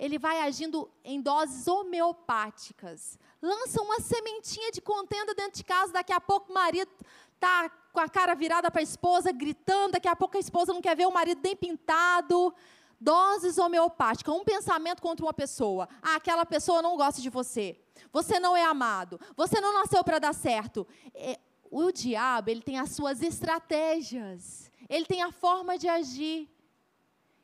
ele 0.00 0.18
vai 0.18 0.40
agindo 0.40 0.90
em 1.04 1.20
doses 1.20 1.68
homeopáticas. 1.68 3.18
Lança 3.40 3.82
uma 3.82 4.00
sementinha 4.00 4.72
de 4.72 4.80
contenda 4.80 5.34
dentro 5.34 5.58
de 5.58 5.64
casa, 5.64 5.92
daqui 5.92 6.10
a 6.10 6.18
pouco 6.18 6.50
o 6.50 6.54
marido 6.54 6.90
está 7.34 7.68
com 7.92 8.00
a 8.00 8.08
cara 8.08 8.34
virada 8.34 8.70
para 8.70 8.80
a 8.80 8.82
esposa, 8.82 9.30
gritando, 9.30 9.92
daqui 9.92 10.08
a 10.08 10.16
pouco 10.16 10.38
a 10.38 10.40
esposa 10.40 10.72
não 10.72 10.80
quer 10.80 10.96
ver 10.96 11.06
o 11.06 11.12
marido 11.12 11.42
nem 11.44 11.54
pintado. 11.54 12.54
Doses 12.98 13.58
homeopáticas, 13.58 14.34
um 14.34 14.42
pensamento 14.42 15.02
contra 15.02 15.24
uma 15.24 15.34
pessoa. 15.34 15.86
Ah, 16.00 16.16
aquela 16.16 16.46
pessoa 16.46 16.80
não 16.80 16.96
gosta 16.96 17.20
de 17.20 17.28
você. 17.28 17.78
Você 18.10 18.40
não 18.40 18.56
é 18.56 18.64
amado. 18.64 19.20
Você 19.36 19.60
não 19.60 19.74
nasceu 19.74 20.02
para 20.02 20.18
dar 20.18 20.34
certo. 20.34 20.86
É, 21.14 21.38
o 21.70 21.92
diabo, 21.92 22.48
ele 22.50 22.62
tem 22.62 22.78
as 22.78 22.90
suas 22.90 23.22
estratégias. 23.22 24.70
Ele 24.88 25.04
tem 25.04 25.22
a 25.22 25.30
forma 25.30 25.76
de 25.76 25.88
agir. 25.88 26.48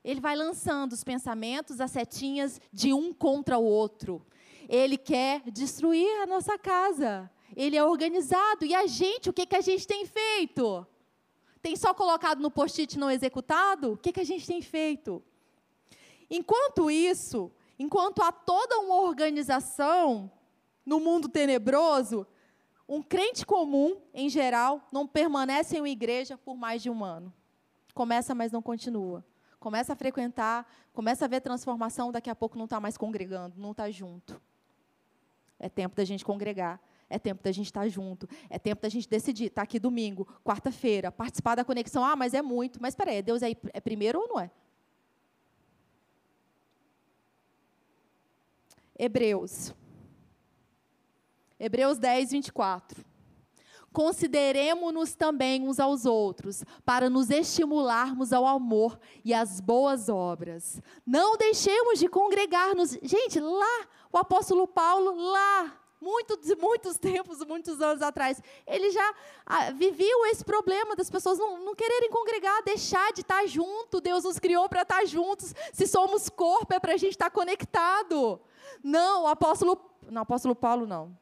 Ele 0.07 0.21
vai 0.21 0.37
lançando 0.37 0.93
os 0.93 1.03
pensamentos, 1.03 1.81
as 1.81 1.91
setinhas 1.91 2.61
de 2.73 2.95
um 2.95 3.13
contra 3.13 3.59
o 3.59 3.65
outro. 3.65 4.25
Ele 4.69 4.97
quer 4.97 5.43
destruir 5.51 6.09
a 6.23 6.27
nossa 6.27 6.57
casa. 6.57 7.29
Ele 7.57 7.77
é 7.77 7.83
organizado. 7.83 8.65
E 8.65 8.73
a 8.73 8.87
gente, 8.87 9.29
o 9.29 9.33
que, 9.33 9.45
que 9.45 9.57
a 9.57 9.61
gente 9.61 9.85
tem 9.85 10.07
feito? 10.07 10.87
Tem 11.61 11.75
só 11.75 11.93
colocado 11.93 12.41
no 12.41 12.53
post-it 12.53 12.97
não 12.97 13.11
executado? 13.11 13.95
O 13.95 13.97
que, 13.97 14.13
que 14.13 14.21
a 14.21 14.25
gente 14.25 14.47
tem 14.47 14.63
feito? 14.63 15.21
Enquanto 16.31 16.89
isso, 16.89 17.51
enquanto 17.77 18.23
há 18.23 18.31
toda 18.31 18.79
uma 18.79 19.01
organização 19.01 20.31
no 20.85 21.01
mundo 21.01 21.29
tenebroso, 21.29 22.25
um 22.89 23.03
crente 23.03 23.45
comum, 23.45 23.97
em 24.15 24.29
geral, 24.29 24.87
não 24.93 25.05
permanece 25.05 25.77
em 25.77 25.81
uma 25.81 25.89
igreja 25.89 26.39
por 26.39 26.57
mais 26.57 26.81
de 26.81 26.91
um 26.91 27.03
ano. 27.03 27.35
Começa, 27.93 28.37
mas 28.37 28.53
não 28.53 28.63
continua. 28.63 29.25
Começa 29.67 29.95
a 29.95 29.97
frequentar, 29.97 30.65
começa 30.93 31.25
a 31.25 31.29
ver 31.29 31.41
transformação, 31.41 32.13
daqui 32.13 32.31
a 32.31 32.37
pouco 32.37 32.57
não 32.57 32.67
está 32.67 32.79
mais 32.79 32.97
congregando, 32.97 33.57
não 33.59 33.73
está 33.73 33.91
junto. 33.91 34.41
É 35.59 35.69
tempo 35.69 35.97
da 35.97 36.05
gente 36.05 36.25
congregar. 36.25 36.81
É 37.11 37.19
tempo 37.19 37.43
da 37.43 37.51
gente 37.51 37.67
estar 37.67 37.81
tá 37.81 37.89
junto. 37.89 38.29
É 38.49 38.61
tempo 38.61 38.81
da 38.81 38.89
gente 38.89 39.09
decidir. 39.09 39.47
Está 39.47 39.63
aqui 39.63 39.81
domingo, 39.81 40.25
quarta-feira, 40.45 41.11
participar 41.11 41.57
da 41.57 41.65
conexão. 41.65 42.05
Ah, 42.05 42.15
mas 42.15 42.33
é 42.33 42.41
muito. 42.41 42.81
Mas 42.81 42.95
espera 42.95 43.11
aí, 43.11 43.21
Deus 43.21 43.43
é, 43.43 43.57
é 43.73 43.81
primeiro 43.81 44.21
ou 44.21 44.29
não 44.29 44.39
é? 44.39 44.53
Hebreus 48.97 49.75
Hebreus 51.59 51.99
10, 51.99 52.31
24. 52.31 53.05
Consideremos-nos 53.97 55.15
também 55.15 55.67
uns 55.67 55.81
aos 55.81 56.05
outros, 56.05 56.63
para 56.85 57.09
nos 57.09 57.31
estimularmos 57.31 58.31
ao 58.31 58.47
amor 58.47 58.99
e 59.25 59.33
às 59.33 59.59
boas 59.59 60.11
obras. 60.11 60.83
Não 61.07 61.35
deixemos 61.39 61.99
de 61.99 62.07
congregar-nos. 62.07 62.91
Gente, 63.03 63.41
lá, 63.41 63.87
o 64.13 64.19
apóstolo 64.19 64.69
Paulo, 64.69 65.15
lá, 65.33 65.81
muitos, 65.99 66.55
muitos 66.57 66.99
tempos, 66.99 67.43
muitos 67.47 67.81
anos 67.81 68.03
atrás, 68.03 68.43
ele 68.67 68.91
já 68.91 69.15
ah, 69.47 69.71
vivia 69.71 70.31
esse 70.31 70.45
problema 70.45 70.95
das 70.95 71.09
pessoas 71.09 71.39
não, 71.39 71.65
não 71.65 71.75
quererem 71.75 72.11
congregar, 72.11 72.63
deixar 72.65 73.15
de 73.15 73.23
estar 73.23 73.47
junto. 73.47 73.99
Deus 73.99 74.25
nos 74.25 74.39
criou 74.39 74.69
para 74.69 74.83
estar 74.83 75.07
juntos. 75.07 75.55
Se 75.73 75.87
somos 75.87 76.29
corpo, 76.29 76.75
é 76.75 76.79
para 76.79 76.93
a 76.93 76.99
gente 76.99 77.13
estar 77.13 77.31
conectado. 77.31 78.39
Não, 78.85 79.23
o 79.23 79.27
apóstolo, 79.27 79.81
não, 80.07 80.21
apóstolo 80.21 80.55
Paulo 80.55 80.87
não. 80.87 81.17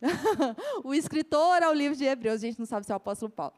o 0.84 0.94
escritor 0.94 1.62
ao 1.62 1.72
livro 1.72 1.96
de 1.96 2.04
Hebreus, 2.04 2.42
a 2.42 2.46
gente 2.46 2.58
não 2.58 2.66
sabe 2.66 2.86
se 2.86 2.92
é 2.92 2.94
o 2.94 2.96
apóstolo 2.96 3.30
Paulo. 3.30 3.54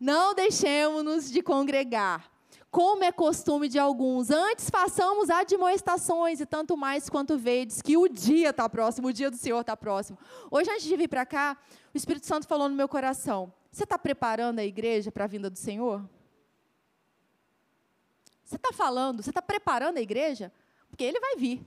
Não 0.00 0.34
deixemos-nos 0.34 1.30
de 1.30 1.42
congregar, 1.42 2.30
como 2.70 3.04
é 3.04 3.12
costume 3.12 3.68
de 3.68 3.78
alguns. 3.78 4.30
Antes 4.30 4.68
façamos 4.68 5.30
admoestações, 5.30 6.40
e 6.40 6.46
tanto 6.46 6.76
mais 6.76 7.08
quanto 7.08 7.38
vedes 7.38 7.80
que 7.80 7.96
o 7.96 8.08
dia 8.08 8.50
está 8.50 8.68
próximo, 8.68 9.08
o 9.08 9.12
dia 9.12 9.30
do 9.30 9.36
Senhor 9.36 9.60
está 9.60 9.76
próximo. 9.76 10.18
Hoje, 10.50 10.70
antes 10.70 10.84
de 10.84 10.96
vir 10.96 11.08
para 11.08 11.24
cá, 11.24 11.56
o 11.94 11.96
Espírito 11.96 12.26
Santo 12.26 12.46
falou 12.46 12.68
no 12.68 12.74
meu 12.74 12.88
coração: 12.88 13.52
Você 13.70 13.84
está 13.84 13.96
preparando 13.96 14.58
a 14.58 14.64
igreja 14.64 15.12
para 15.12 15.24
a 15.24 15.28
vinda 15.28 15.48
do 15.48 15.56
Senhor? 15.56 16.02
Você 18.44 18.56
está 18.56 18.72
falando, 18.72 19.22
você 19.22 19.30
está 19.30 19.40
preparando 19.40 19.98
a 19.98 20.00
igreja? 20.02 20.52
Porque 20.90 21.04
ele 21.04 21.18
vai 21.18 21.36
vir. 21.36 21.66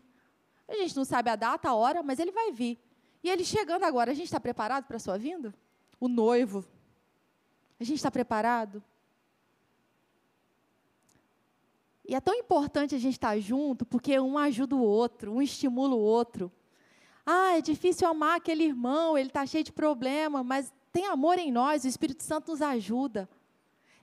A 0.68 0.76
gente 0.76 0.96
não 0.96 1.06
sabe 1.06 1.30
a 1.30 1.36
data, 1.36 1.70
a 1.70 1.74
hora, 1.74 2.04
mas 2.04 2.20
ele 2.20 2.32
vai 2.32 2.52
vir. 2.52 2.78
E 3.24 3.30
ele 3.30 3.44
chegando 3.44 3.84
agora, 3.84 4.12
a 4.12 4.14
gente 4.14 4.26
está 4.26 4.40
preparado 4.40 4.86
para 4.86 4.98
a 4.98 5.00
sua 5.00 5.18
vinda? 5.18 5.54
O 6.00 6.08
noivo. 6.08 6.66
A 7.80 7.84
gente 7.84 7.98
está 7.98 8.10
preparado? 8.10 8.84
E 12.08 12.16
é 12.16 12.22
tão 12.22 12.34
importante 12.34 12.96
a 12.96 12.98
gente 12.98 13.16
estar 13.16 13.38
junto, 13.40 13.86
porque 13.86 14.18
um 14.20 14.38
ajuda 14.38 14.76
o 14.76 14.82
outro, 14.82 15.34
um 15.34 15.42
estimula 15.42 15.94
o 15.94 16.00
outro. 16.00 16.52
Ah, 17.26 17.58
é 17.58 17.62
difícil 17.62 18.08
amar 18.08 18.38
aquele 18.38 18.64
irmão, 18.64 19.18
ele 19.18 19.28
está 19.28 19.46
cheio 19.46 19.64
de 19.64 19.74
problema, 19.74 20.42
mas 20.42 20.72
tem 20.94 21.06
amor 21.06 21.38
em 21.38 21.52
nós, 21.52 21.84
o 21.84 21.88
Espírito 21.88 22.24
Santo 22.24 22.52
nos 22.52 22.62
ajuda. 22.62 23.30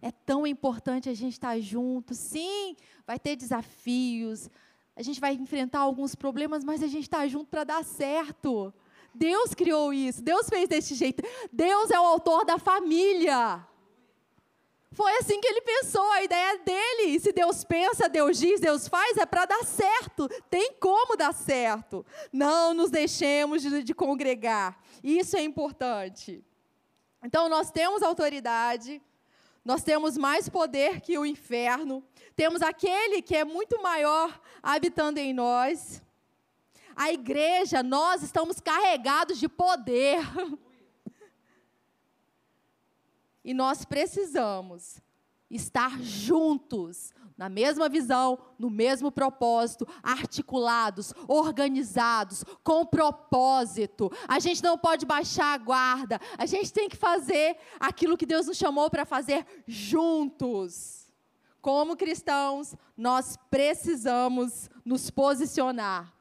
É 0.03 0.11
tão 0.11 0.47
importante 0.47 1.09
a 1.09 1.15
gente 1.15 1.33
estar 1.33 1.59
junto. 1.59 2.15
Sim, 2.15 2.77
vai 3.07 3.19
ter 3.19 3.37
desafios, 3.37 4.51
a 4.95 5.03
gente 5.03 5.19
vai 5.19 5.33
enfrentar 5.33 5.81
alguns 5.81 6.15
problemas, 6.15 6.63
mas 6.63 6.83
a 6.83 6.87
gente 6.87 7.05
está 7.05 7.27
junto 7.27 7.47
para 7.47 7.65
dar 7.65 7.83
certo. 7.83 8.73
Deus 9.15 9.55
criou 9.55 9.93
isso, 9.93 10.23
Deus 10.23 10.49
fez 10.49 10.69
desse 10.69 10.95
jeito. 10.95 11.23
Deus 11.53 11.91
é 11.91 11.99
o 11.99 12.05
autor 12.05 12.45
da 12.45 12.59
família. 12.59 13.65
Foi 14.95 15.13
assim 15.17 15.41
que 15.41 15.49
ele 15.49 15.61
pensou, 15.61 16.09
a 16.13 16.23
ideia 16.23 16.59
dele. 16.59 17.19
Se 17.19 17.33
Deus 17.33 17.65
pensa, 17.65 18.09
Deus 18.09 18.39
diz, 18.39 18.61
Deus 18.61 18.87
faz, 18.87 19.17
é 19.17 19.27
para 19.27 19.45
dar 19.45 19.65
certo. 19.65 20.29
Tem 20.49 20.73
como 20.75 21.17
dar 21.17 21.35
certo. 21.35 22.07
Não 22.33 22.73
nos 22.73 22.91
deixemos 22.93 23.61
de, 23.61 23.83
de 23.83 23.93
congregar. 23.93 24.81
Isso 25.03 25.37
é 25.37 25.43
importante. 25.43 26.45
Então, 27.25 27.49
nós 27.49 27.73
temos 27.73 28.03
autoridade, 28.03 29.03
nós 29.65 29.83
temos 29.83 30.17
mais 30.17 30.49
poder 30.49 31.01
que 31.01 31.19
o 31.19 31.27
inferno, 31.27 32.05
temos 32.37 32.63
aquele 32.63 33.21
que 33.21 33.35
é 33.35 33.45
muito 33.45 33.83
maior 33.83 34.41
habitando 34.63 35.19
em 35.19 35.33
nós. 35.33 36.04
A 36.97 37.13
igreja, 37.13 37.83
nós 37.83 38.23
estamos 38.23 38.61
carregados 38.61 39.39
de 39.39 39.49
poder. 39.49 40.21
E 43.45 43.53
nós 43.53 43.85
precisamos 43.85 45.03
estar 45.51 46.01
juntos, 46.01 47.13
na 47.37 47.49
mesma 47.49 47.89
visão, 47.89 48.39
no 48.59 48.71
mesmo 48.71 49.11
propósito, 49.13 49.87
articulados, 50.03 51.13
organizados, 51.29 52.45
com 52.63 52.87
propósito. 52.87 54.11
A 54.27 54.39
gente 54.39 54.63
não 54.63 54.79
pode 54.79 55.05
baixar 55.05 55.53
a 55.53 55.59
guarda, 55.59 56.21
a 56.39 56.47
gente 56.47 56.73
tem 56.73 56.89
que 56.89 56.97
fazer 56.97 57.57
aquilo 57.79 58.17
que 58.17 58.27
Deus 58.27 58.47
nos 58.47 58.57
chamou 58.57 58.89
para 58.89 59.05
fazer 59.05 59.47
juntos. 59.67 61.13
Como 61.61 61.97
cristãos, 61.97 62.75
nós 62.97 63.39
precisamos 63.51 64.71
nos 64.85 65.11
posicionar. 65.11 66.13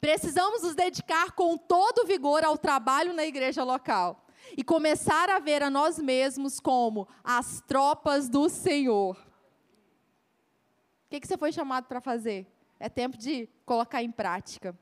Precisamos 0.00 0.62
nos 0.62 0.74
dedicar 0.74 1.32
com 1.32 1.58
todo 1.58 2.06
vigor 2.06 2.42
ao 2.42 2.56
trabalho 2.56 3.12
na 3.12 3.24
igreja 3.24 3.62
local 3.62 4.26
e 4.56 4.64
começar 4.64 5.28
a 5.28 5.38
ver 5.38 5.62
a 5.62 5.68
nós 5.68 5.98
mesmos 5.98 6.58
como 6.58 7.06
as 7.22 7.60
tropas 7.66 8.28
do 8.28 8.48
Senhor. 8.48 9.16
O 9.16 11.10
que, 11.10 11.20
que 11.20 11.26
você 11.26 11.36
foi 11.36 11.52
chamado 11.52 11.86
para 11.86 12.00
fazer? 12.00 12.46
É 12.78 12.88
tempo 12.88 13.18
de 13.18 13.48
colocar 13.66 14.02
em 14.02 14.10
prática. 14.10 14.78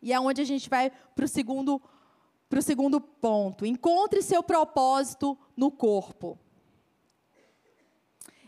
E 0.00 0.12
é 0.12 0.20
onde 0.20 0.40
a 0.40 0.44
gente 0.44 0.70
vai 0.70 0.90
para 0.90 1.24
o 1.24 1.28
segundo, 1.28 1.82
pro 2.48 2.62
segundo 2.62 3.00
ponto. 3.00 3.66
Encontre 3.66 4.22
seu 4.22 4.42
propósito 4.42 5.36
no 5.56 5.72
corpo. 5.72 6.38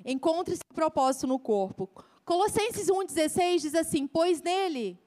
Encontre 0.04 0.54
seu 0.54 0.74
propósito 0.74 1.26
no 1.26 1.38
corpo. 1.38 1.90
Colossenses 2.24 2.88
1,16 2.88 3.60
diz 3.60 3.74
assim: 3.74 4.06
Pois 4.06 4.40
nele, 4.40 4.98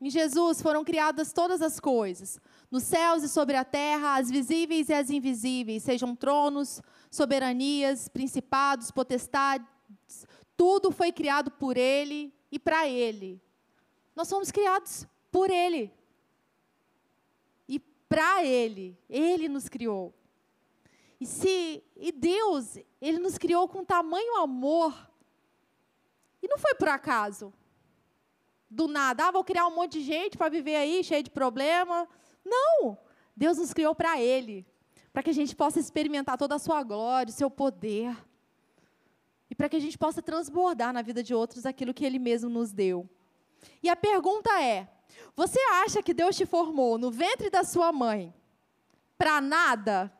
em 0.00 0.10
Jesus, 0.10 0.60
foram 0.60 0.84
criadas 0.84 1.32
todas 1.32 1.62
as 1.62 1.80
coisas 1.80 2.38
nos 2.70 2.82
céus 2.82 3.22
e 3.22 3.28
sobre 3.28 3.56
a 3.56 3.64
terra, 3.64 4.16
as 4.16 4.30
visíveis 4.30 4.88
e 4.88 4.94
as 4.94 5.08
invisíveis, 5.08 5.82
sejam 5.82 6.14
tronos, 6.14 6.82
soberanias, 7.10 8.08
principados, 8.08 8.90
potestades, 8.90 9.66
tudo 10.56 10.90
foi 10.90 11.12
criado 11.12 11.50
por 11.50 11.76
Ele 11.76 12.32
e 12.50 12.58
para 12.58 12.88
Ele. 12.88 13.40
Nós 14.14 14.28
somos 14.28 14.50
criados 14.50 15.06
por 15.30 15.50
Ele 15.50 15.92
e 17.68 17.78
para 17.78 18.44
Ele. 18.44 18.98
Ele 19.08 19.48
nos 19.48 19.68
criou. 19.68 20.14
E 21.20 21.26
se 21.26 21.82
e 21.96 22.12
Deus, 22.12 22.78
Ele 23.00 23.18
nos 23.18 23.36
criou 23.36 23.68
com 23.68 23.84
tamanho 23.84 24.36
amor. 24.36 24.94
E 26.42 26.48
não 26.48 26.58
foi 26.58 26.74
por 26.74 26.88
acaso. 26.88 27.52
Do 28.68 28.88
nada, 28.88 29.28
ah, 29.28 29.30
vou 29.30 29.44
criar 29.44 29.66
um 29.66 29.74
monte 29.74 29.98
de 29.98 30.02
gente 30.02 30.36
para 30.36 30.48
viver 30.48 30.76
aí, 30.76 31.04
cheio 31.04 31.22
de 31.22 31.30
problema. 31.30 32.08
Não! 32.44 32.98
Deus 33.36 33.58
nos 33.58 33.72
criou 33.72 33.94
para 33.94 34.20
Ele, 34.20 34.66
para 35.12 35.22
que 35.22 35.30
a 35.30 35.34
gente 35.34 35.54
possa 35.54 35.78
experimentar 35.78 36.36
toda 36.36 36.56
a 36.56 36.58
Sua 36.58 36.82
glória, 36.82 37.30
o 37.30 37.34
Seu 37.34 37.50
poder, 37.50 38.16
e 39.48 39.54
para 39.54 39.68
que 39.68 39.76
a 39.76 39.80
gente 39.80 39.96
possa 39.96 40.20
transbordar 40.20 40.92
na 40.92 41.02
vida 41.02 41.22
de 41.22 41.34
outros 41.34 41.64
aquilo 41.64 41.94
que 41.94 42.04
Ele 42.04 42.18
mesmo 42.18 42.50
nos 42.50 42.72
deu. 42.72 43.08
E 43.82 43.88
a 43.88 43.96
pergunta 43.96 44.50
é: 44.60 44.88
você 45.34 45.60
acha 45.84 46.02
que 46.02 46.14
Deus 46.14 46.36
te 46.36 46.46
formou 46.46 46.98
no 46.98 47.10
ventre 47.10 47.50
da 47.50 47.62
sua 47.62 47.92
mãe 47.92 48.34
para 49.16 49.40
nada? 49.40 50.12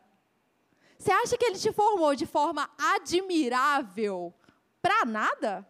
Você 0.99 1.11
acha 1.11 1.37
que 1.37 1.45
Ele 1.45 1.59
te 1.59 1.73
formou 1.73 2.15
de 2.15 2.27
forma 2.27 2.71
admirável 2.79 4.33
para 4.81 5.05
nada? 5.05 5.67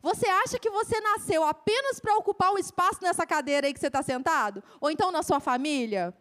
Você 0.00 0.26
acha 0.26 0.58
que 0.58 0.70
você 0.70 1.00
nasceu 1.00 1.44
apenas 1.44 2.00
para 2.00 2.16
ocupar 2.16 2.52
um 2.52 2.58
espaço 2.58 2.98
nessa 3.02 3.26
cadeira 3.26 3.66
aí 3.66 3.74
que 3.74 3.80
você 3.80 3.86
está 3.86 4.02
sentado? 4.02 4.62
Ou 4.80 4.90
então 4.90 5.12
na 5.12 5.22
sua 5.22 5.40
família? 5.40 6.14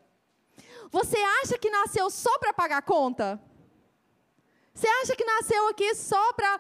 Você 0.91 1.17
acha 1.41 1.57
que 1.57 1.69
nasceu 1.69 2.09
só 2.09 2.37
para 2.37 2.53
pagar 2.53 2.81
conta? 2.81 3.41
Você 4.73 4.87
acha 4.87 5.15
que 5.15 5.23
nasceu 5.23 5.67
aqui 5.69 5.95
só 5.95 6.33
para 6.33 6.59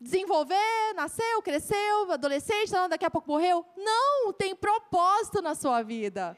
desenvolver, 0.00 0.94
nasceu, 0.94 1.42
cresceu, 1.42 2.12
adolescente, 2.12 2.70
daqui 2.88 3.04
a 3.04 3.10
pouco 3.10 3.30
morreu? 3.30 3.64
Não, 3.76 4.32
tem 4.32 4.54
propósito 4.54 5.40
na 5.42 5.54
sua 5.54 5.82
vida. 5.82 6.36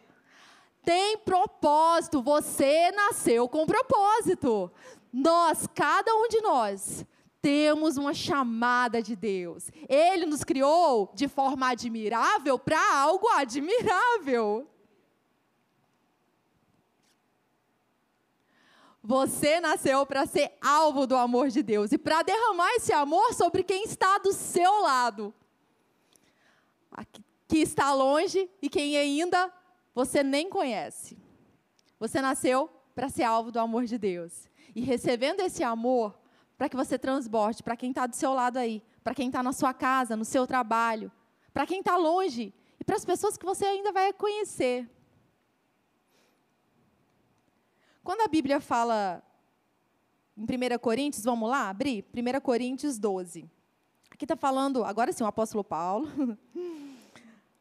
Tem 0.84 1.18
propósito, 1.18 2.22
você 2.22 2.90
nasceu 2.92 3.48
com 3.48 3.66
propósito. 3.66 4.72
Nós, 5.12 5.66
cada 5.74 6.14
um 6.14 6.28
de 6.28 6.40
nós, 6.40 7.04
temos 7.40 7.96
uma 7.96 8.12
chamada 8.12 9.02
de 9.02 9.14
Deus. 9.14 9.70
Ele 9.88 10.26
nos 10.26 10.44
criou 10.44 11.10
de 11.14 11.28
forma 11.28 11.68
admirável 11.68 12.58
para 12.58 12.94
algo 12.94 13.28
admirável. 13.28 14.68
Você 19.02 19.60
nasceu 19.60 20.04
para 20.04 20.26
ser 20.26 20.52
alvo 20.60 21.06
do 21.06 21.16
amor 21.16 21.48
de 21.48 21.62
Deus 21.62 21.92
e 21.92 21.98
para 21.98 22.22
derramar 22.22 22.70
esse 22.74 22.92
amor 22.92 23.32
sobre 23.32 23.62
quem 23.62 23.84
está 23.84 24.18
do 24.18 24.32
seu 24.32 24.82
lado. 24.82 25.32
Que 27.46 27.58
está 27.58 27.94
longe 27.94 28.50
e 28.60 28.68
quem 28.68 28.96
ainda 28.98 29.52
você 29.94 30.22
nem 30.22 30.50
conhece. 30.50 31.16
Você 31.98 32.20
nasceu 32.20 32.68
para 32.94 33.08
ser 33.08 33.22
alvo 33.22 33.50
do 33.50 33.58
amor 33.58 33.84
de 33.86 33.96
Deus. 33.96 34.48
E 34.74 34.80
recebendo 34.80 35.40
esse 35.40 35.64
amor, 35.64 36.18
para 36.58 36.68
que 36.68 36.76
você 36.76 36.98
transborde 36.98 37.62
para 37.62 37.76
quem 37.76 37.90
está 37.90 38.04
do 38.04 38.16
seu 38.16 38.34
lado 38.34 38.56
aí, 38.56 38.82
para 39.04 39.14
quem 39.14 39.28
está 39.28 39.42
na 39.42 39.52
sua 39.52 39.72
casa, 39.72 40.16
no 40.16 40.24
seu 40.24 40.44
trabalho, 40.44 41.10
para 41.54 41.64
quem 41.64 41.78
está 41.78 41.96
longe 41.96 42.52
e 42.80 42.84
para 42.84 42.96
as 42.96 43.04
pessoas 43.04 43.38
que 43.38 43.46
você 43.46 43.64
ainda 43.64 43.92
vai 43.92 44.12
conhecer. 44.12 44.90
Quando 48.02 48.22
a 48.22 48.28
Bíblia 48.28 48.60
fala 48.60 49.22
em 50.36 50.42
1 50.42 50.78
Coríntios, 50.80 51.24
vamos 51.24 51.48
lá 51.48 51.68
abrir? 51.68 52.04
1 52.12 52.40
Coríntios 52.40 52.98
12. 52.98 53.48
Aqui 54.10 54.24
está 54.24 54.36
falando, 54.36 54.82
agora 54.84 55.12
sim, 55.12 55.22
o 55.22 55.26
apóstolo 55.26 55.62
Paulo. 55.62 56.08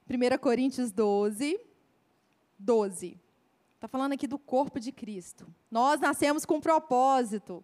1 0.10 0.38
Coríntios 0.40 0.92
12, 0.92 1.60
12. 2.58 3.20
Está 3.76 3.88
falando 3.88 4.14
aqui 4.14 4.26
do 4.26 4.40
corpo 4.40 4.80
de 4.80 4.92
Cristo. 4.92 5.46
Nós 5.70 6.00
nascemos 6.00 6.46
com 6.46 6.56
um 6.56 6.62
propósito. 6.62 7.64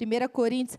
1 0.00 0.28
Coríntios. 0.28 0.78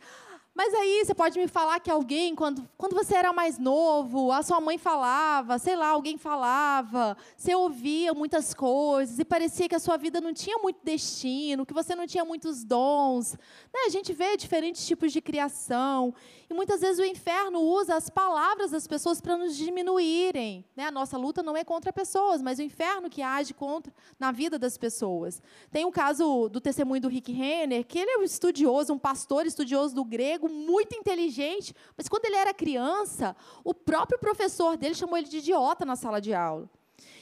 Mas 0.56 0.72
aí 0.76 1.04
você 1.04 1.16
pode 1.16 1.40
me 1.40 1.48
falar 1.48 1.80
que 1.80 1.90
alguém, 1.90 2.36
quando, 2.36 2.70
quando 2.78 2.94
você 2.94 3.16
era 3.16 3.34
mais 3.34 3.58
novo, 3.58 4.32
a 4.32 4.44
sua 4.44 4.62
mãe 4.62 4.78
falava, 4.78 5.58
sei 5.58 5.76
lá, 5.76 5.88
alguém 5.88 6.16
falava, 6.16 7.18
você 7.36 7.56
ouvia 7.56 8.14
muitas 8.14 8.54
coisas 8.54 9.18
e 9.18 9.26
parecia 9.26 9.68
que 9.68 9.74
a 9.74 9.80
sua 9.80 9.98
vida 9.98 10.22
não 10.22 10.32
tinha 10.32 10.60
muito 10.60 10.78
destino, 10.84 11.66
que 11.66 11.74
você 11.74 11.96
não 11.96 12.06
tinha 12.06 12.24
muitos 12.24 12.64
dons. 12.64 13.34
Né? 13.74 13.80
A 13.88 13.90
gente 13.90 14.14
vê 14.14 14.38
diferentes 14.38 14.86
tipos 14.86 15.12
de 15.12 15.22
criação. 15.22 16.14
E 16.54 16.56
muitas 16.56 16.82
vezes 16.82 17.00
o 17.00 17.04
inferno 17.04 17.60
usa 17.60 17.96
as 17.96 18.12
palavras 18.12 18.70
das 18.70 18.86
pessoas 18.86 19.20
para 19.20 19.36
nos 19.36 19.58
diminuírem. 19.58 20.64
Né? 20.76 20.86
A 20.86 20.92
nossa 20.92 21.18
luta 21.18 21.42
não 21.42 21.58
é 21.58 21.64
contra 21.64 21.92
pessoas, 21.92 22.44
mas 22.44 22.60
o 22.60 22.62
inferno 22.62 23.10
que 23.10 23.24
age 23.24 23.56
contra 23.56 23.92
na 24.20 24.32
vida 24.32 24.60
das 24.60 24.78
pessoas. 24.78 25.42
Tem 25.72 25.84
o 25.84 25.88
um 25.88 25.92
caso 25.92 26.48
do 26.50 26.62
testemunho 26.62 27.02
do 27.02 27.08
Rick 27.08 27.32
Renner, 27.32 27.84
que 27.84 27.98
ele 27.98 28.12
é 28.12 28.18
um 28.20 28.24
estudioso, 28.24 28.94
um 28.94 29.00
pastor 29.00 29.48
estudioso 29.48 29.96
do 29.96 30.06
grego, 30.06 30.48
muito 30.48 30.96
inteligente, 30.96 31.76
mas 31.98 32.08
quando 32.08 32.26
ele 32.26 32.36
era 32.36 32.54
criança, 32.54 33.36
o 33.64 33.74
próprio 33.74 34.20
professor 34.20 34.78
dele 34.78 34.94
chamou 34.94 35.18
ele 35.18 35.28
de 35.28 35.40
idiota 35.40 35.84
na 35.84 35.96
sala 35.96 36.22
de 36.22 36.36
aula. 36.36 36.70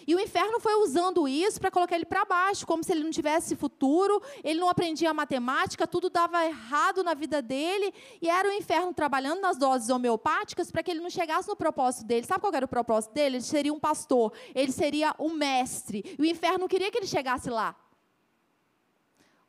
E 0.08 0.15
o 0.15 0.20
inferno 0.20 0.60
foi 0.60 0.76
usando 0.76 1.28
isso 1.28 1.60
para 1.60 1.72
colocar 1.72 1.96
ele 1.96 2.06
para 2.06 2.26
baixo, 2.26 2.65
como 2.65 2.84
se 2.84 2.91
ele 2.91 3.04
não 3.04 3.12
tivesse 3.12 3.56
futuro, 3.56 4.22
ele 4.44 4.60
não 4.60 4.70
aprendia 4.70 5.13
matemática, 5.13 5.88
tudo 5.88 6.10
dava 6.10 6.46
errado 6.46 7.04
na 7.04 7.13
vida 7.13 7.41
dele, 7.41 7.94
e 8.22 8.30
era 8.30 8.50
o 8.50 8.52
inferno 8.52 8.94
trabalhando 8.94 9.41
nas 9.41 9.58
doses 9.58 9.89
homeopáticas 9.89 10.72
para 10.72 10.82
que 10.82 10.91
ele 10.91 11.00
não 11.00 11.10
chegasse 11.10 11.48
no 11.48 11.56
propósito 11.56 12.06
dele. 12.06 12.26
Sabe 12.26 12.41
qual 12.41 12.54
era 12.54 12.65
o 12.65 12.70
propósito 12.70 13.13
dele? 13.13 13.38
Ele 13.38 13.44
seria 13.44 13.74
um 13.74 13.80
pastor, 13.80 14.34
ele 14.56 14.72
seria 14.72 15.15
um 15.20 15.30
mestre. 15.30 16.15
E 16.17 16.22
o 16.22 16.26
inferno 16.26 16.67
queria 16.67 16.91
que 16.91 16.98
ele 16.98 17.08
chegasse 17.08 17.50
lá. 17.50 17.76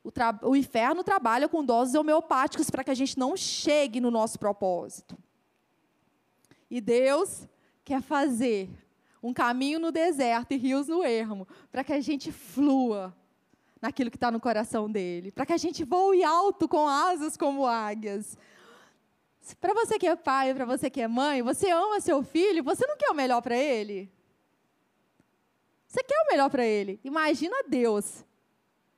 O, 0.03 0.11
o 0.49 0.55
inferno 0.55 1.03
trabalha 1.03 1.47
com 1.47 1.63
doses 1.63 1.95
homeopáticas 1.95 2.69
para 2.69 2.83
que 2.83 2.91
a 2.91 2.95
gente 2.95 3.17
não 3.17 3.37
chegue 3.37 4.01
no 4.01 4.11
nosso 4.11 4.37
propósito. 4.37 5.17
E 6.69 6.81
Deus 6.81 7.47
quer 7.83 8.01
fazer 8.01 8.69
um 9.23 9.33
caminho 9.33 9.79
no 9.79 9.89
deserto 9.89 10.51
e 10.51 10.57
rios 10.57 10.89
no 10.89 11.01
ermo, 11.01 11.47
para 11.71 11.81
que 11.81 11.93
a 11.93 12.01
gente 12.01 12.29
flua 12.29 13.15
naquilo 13.81 14.11
que 14.11 14.17
está 14.17 14.29
no 14.29 14.39
coração 14.39 14.91
dele, 14.91 15.31
para 15.31 15.45
que 15.45 15.53
a 15.53 15.57
gente 15.57 15.85
voe 15.85 16.23
alto 16.23 16.67
com 16.67 16.87
asas 16.87 17.37
como 17.37 17.65
águias. 17.65 18.37
Para 19.59 19.73
você 19.73 19.97
que 19.97 20.07
é 20.07 20.15
pai, 20.15 20.53
para 20.53 20.65
você 20.65 20.89
que 20.89 21.01
é 21.01 21.07
mãe, 21.07 21.41
você 21.41 21.69
ama 21.71 22.01
seu 22.01 22.21
filho, 22.21 22.63
você 22.63 22.85
não 22.85 22.97
quer 22.97 23.09
o 23.09 23.15
melhor 23.15 23.41
para 23.41 23.57
ele? 23.57 24.11
Você 25.87 26.03
quer 26.03 26.21
o 26.21 26.31
melhor 26.31 26.49
para 26.49 26.65
ele? 26.65 26.99
Imagina 27.03 27.55
Deus, 27.67 28.25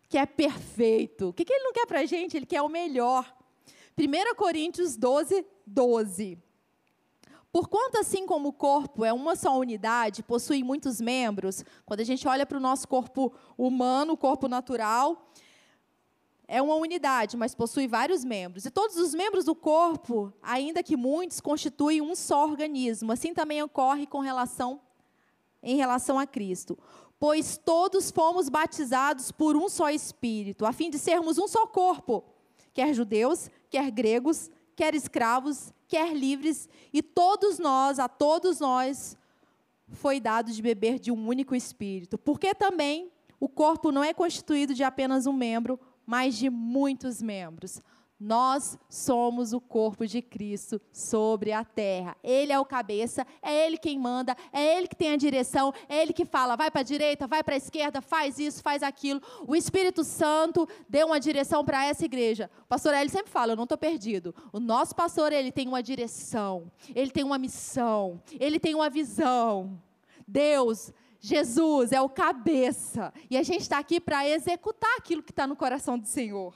que 0.10 0.18
é 0.18 0.26
perfeito. 0.26 1.30
O 1.30 1.34
que, 1.34 1.46
que 1.46 1.54
ele 1.54 1.64
não 1.64 1.74
quer 1.74 1.86
para 1.86 2.00
a 2.00 2.06
gente? 2.06 2.36
Ele 2.38 2.46
quer 2.46 2.62
o 2.62 2.70
melhor. 2.70 3.36
1 3.98 4.36
Coríntios 4.36 4.96
12, 4.96 5.46
12. 5.66 6.45
Porquanto, 7.56 7.98
assim 7.98 8.26
como 8.26 8.50
o 8.50 8.52
corpo 8.52 9.06
é 9.06 9.14
uma 9.14 9.34
só 9.34 9.58
unidade, 9.58 10.22
possui 10.22 10.62
muitos 10.62 11.00
membros, 11.00 11.64
quando 11.86 12.02
a 12.02 12.04
gente 12.04 12.28
olha 12.28 12.46
para 12.46 12.58
o 12.58 12.60
nosso 12.60 12.86
corpo 12.86 13.32
humano, 13.58 14.12
o 14.12 14.18
corpo 14.18 14.50
natural, 14.50 15.32
é 16.50 16.62
uma 16.62 16.76
unidade, 16.76 17.38
mas 17.38 17.56
possui 17.56 17.88
vários 17.88 18.26
membros. 18.26 18.66
E 18.66 18.70
todos 18.70 18.98
os 18.98 19.14
membros 19.14 19.46
do 19.46 19.56
corpo, 19.56 20.34
ainda 20.44 20.84
que 20.84 20.98
muitos, 20.98 21.40
constituem 21.40 22.02
um 22.02 22.14
só 22.14 22.44
organismo. 22.44 23.14
Assim 23.14 23.34
também 23.34 23.64
ocorre 23.64 24.06
com 24.06 24.20
relação 24.20 24.82
em 25.64 25.78
relação 25.78 26.20
a 26.20 26.28
Cristo. 26.28 26.78
Pois 27.18 27.56
todos 27.56 28.12
fomos 28.12 28.50
batizados 28.50 29.32
por 29.32 29.56
um 29.56 29.70
só 29.70 29.90
espírito, 29.90 30.66
a 30.66 30.74
fim 30.74 30.90
de 30.90 31.00
sermos 31.00 31.38
um 31.38 31.48
só 31.48 31.66
corpo, 31.66 32.22
quer 32.74 32.94
judeus, 32.94 33.50
quer 33.70 33.90
gregos, 33.92 34.52
quer 34.76 34.94
escravos, 34.94 35.74
quer 35.88 36.14
livres, 36.14 36.68
e 36.92 37.02
todos 37.02 37.60
nós, 37.60 38.00
a 38.00 38.08
todos 38.08 38.60
nós, 38.60 39.18
foi 39.90 40.20
dado 40.20 40.52
de 40.52 40.62
beber 40.62 41.00
de 41.00 41.12
um 41.12 41.28
único 41.28 41.56
espírito. 41.56 42.18
Porque 42.18 42.54
também 42.54 43.12
o 43.40 43.48
corpo 43.48 43.92
não 43.92 44.04
é 44.04 44.14
constituído 44.14 44.74
de 44.74 44.84
apenas 44.84 45.26
um 45.26 45.34
membro, 45.34 45.80
mas 46.06 46.36
de 46.36 46.50
muitos 46.50 47.22
membros. 47.22 47.82
Nós 48.20 48.78
somos 48.90 49.52
o 49.52 49.60
corpo 49.60 50.08
de 50.08 50.22
Cristo 50.22 50.80
sobre 50.92 51.52
a 51.52 51.66
terra. 51.66 52.16
Ele 52.24 52.54
é 52.54 52.60
o 52.60 52.66
cabeça, 52.66 53.28
é 53.42 53.66
Ele 53.66 53.78
quem 53.78 54.00
manda, 54.00 54.36
é 54.54 54.78
Ele 54.78 54.88
que 54.88 54.96
tem 54.96 55.12
a 55.12 55.18
direção, 55.18 55.74
é 55.90 56.02
Ele 56.02 56.14
que 56.14 56.24
fala, 56.24 56.56
vai 56.56 56.72
para 56.72 56.82
a 56.82 56.84
direita, 56.84 57.28
vai 57.28 57.44
para 57.44 57.56
a 57.56 57.58
esquerda, 57.58 58.02
faz 58.02 58.40
isso, 58.40 58.64
faz 58.64 58.82
aquilo. 58.84 59.22
O 59.46 59.56
Espírito 59.56 60.04
Santo 60.04 60.68
deu 60.88 61.08
uma 61.08 61.20
direção 61.20 61.66
para 61.66 61.86
essa 61.86 62.06
igreja. 62.06 62.50
O 62.64 62.68
pastor 62.68 62.94
Eli 62.94 63.10
sempre 63.10 63.32
fala, 63.32 63.52
eu 63.52 63.58
não 63.58 63.64
estou 63.64 63.78
perdido. 63.78 64.34
O 64.54 64.60
nosso 64.60 64.96
pastor, 64.96 65.34
ele 65.34 65.52
tem 65.52 65.68
uma 65.68 65.84
direção, 65.84 66.72
ele 66.96 67.12
tem 67.12 67.24
uma 67.24 67.38
missão, 67.38 68.22
ele 68.40 68.60
tem 68.60 68.76
uma 68.76 68.90
visão. 68.90 69.78
Deus 70.28 70.94
Jesus 71.26 71.92
é 71.92 72.00
o 72.00 72.08
cabeça. 72.08 73.12
E 73.32 73.36
a 73.36 73.42
gente 73.42 73.62
está 73.62 73.80
aqui 73.80 74.00
para 74.00 74.30
executar 74.30 74.96
aquilo 74.98 75.24
que 75.24 75.32
está 75.32 75.48
no 75.48 75.56
coração 75.56 75.98
do 75.98 76.08
Senhor. 76.08 76.54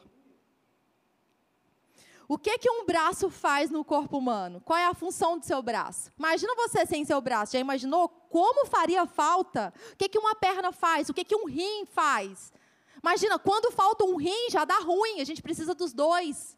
O 2.32 2.38
que 2.38 2.60
que 2.60 2.70
um 2.70 2.86
braço 2.86 3.28
faz 3.28 3.72
no 3.72 3.84
corpo 3.84 4.16
humano? 4.16 4.62
Qual 4.64 4.78
é 4.78 4.86
a 4.86 4.94
função 4.94 5.40
do 5.40 5.44
seu 5.44 5.64
braço? 5.64 6.12
Imagina 6.16 6.54
você 6.54 6.86
sem 6.86 7.04
seu 7.04 7.20
braço. 7.20 7.54
Já 7.54 7.60
imaginou 7.60 8.08
como 8.08 8.68
faria 8.68 9.08
falta? 9.08 9.74
O 9.94 9.96
que 9.96 10.08
que 10.08 10.20
uma 10.20 10.36
perna 10.36 10.72
faz? 10.72 11.10
O 11.10 11.14
que 11.14 11.26
que 11.26 11.36
um 11.36 11.48
rim 11.48 11.88
faz? 11.88 12.54
Imagina, 13.02 13.40
quando 13.40 13.72
falta 13.72 14.04
um 14.06 14.16
rim, 14.16 14.48
já 14.52 14.64
dá 14.64 14.78
ruim, 14.78 15.20
a 15.20 15.24
gente 15.24 15.42
precisa 15.42 15.74
dos 15.74 15.92
dois. 15.92 16.56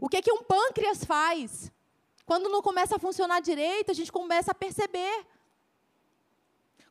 O 0.00 0.08
que 0.08 0.22
que 0.22 0.32
um 0.32 0.42
pâncreas 0.42 1.04
faz? 1.04 1.70
Quando 2.24 2.48
não 2.48 2.62
começa 2.62 2.96
a 2.96 2.98
funcionar 2.98 3.40
direito, 3.40 3.90
a 3.90 3.94
gente 3.94 4.10
começa 4.10 4.52
a 4.52 4.54
perceber. 4.54 5.26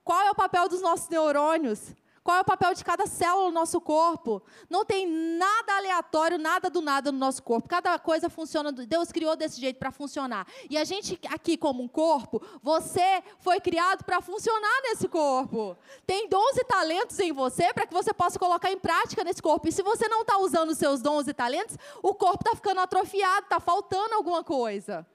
Qual 0.04 0.22
é 0.22 0.30
o 0.30 0.36
papel 0.36 0.70
dos 0.70 0.82
nossos 0.82 1.10
neurônios? 1.10 1.96
Qual 2.24 2.38
é 2.38 2.42
o 2.42 2.46
papel 2.46 2.74
de 2.74 2.86
cada 2.86 3.06
célula 3.06 3.48
no 3.48 3.52
nosso 3.52 3.82
corpo? 3.82 4.42
Não 4.70 4.86
tem 4.86 5.06
nada 5.06 5.76
aleatório, 5.76 6.38
nada 6.38 6.70
do 6.70 6.82
nada 6.82 7.12
no 7.12 7.18
nosso 7.18 7.44
corpo. 7.44 7.68
Cada 7.68 8.00
coisa 8.00 8.30
funciona. 8.30 8.72
Deus 8.72 9.12
criou 9.12 9.36
desse 9.36 9.60
jeito 9.60 9.78
para 9.78 9.92
funcionar. 9.92 10.48
E 10.70 10.78
a 10.78 10.86
gente 10.86 11.20
aqui, 11.30 11.58
como 11.58 11.84
um 11.84 11.88
corpo, 11.88 12.42
você 12.62 13.22
foi 13.40 13.60
criado 13.60 14.06
para 14.06 14.22
funcionar 14.22 14.82
nesse 14.84 15.10
corpo. 15.10 15.78
Tem 16.08 16.30
dons 16.30 16.56
e 16.56 16.64
talentos 16.64 17.20
em 17.20 17.34
você 17.34 17.74
para 17.74 17.86
que 17.86 17.94
você 17.94 18.14
possa 18.14 18.40
colocar 18.40 18.72
em 18.72 18.80
prática 18.80 19.22
nesse 19.26 19.42
corpo. 19.42 19.68
E 19.68 19.72
se 19.74 19.84
você 19.84 20.08
não 20.08 20.22
está 20.22 20.38
usando 20.38 20.70
os 20.70 20.78
seus 20.78 21.02
dons 21.02 21.28
e 21.28 21.34
talentos, 21.34 21.78
o 22.02 22.14
corpo 22.14 22.46
está 22.46 22.56
ficando 22.56 22.80
atrofiado, 22.80 23.44
está 23.44 23.60
faltando 23.60 24.16
alguma 24.16 24.46
coisa. 24.46 25.06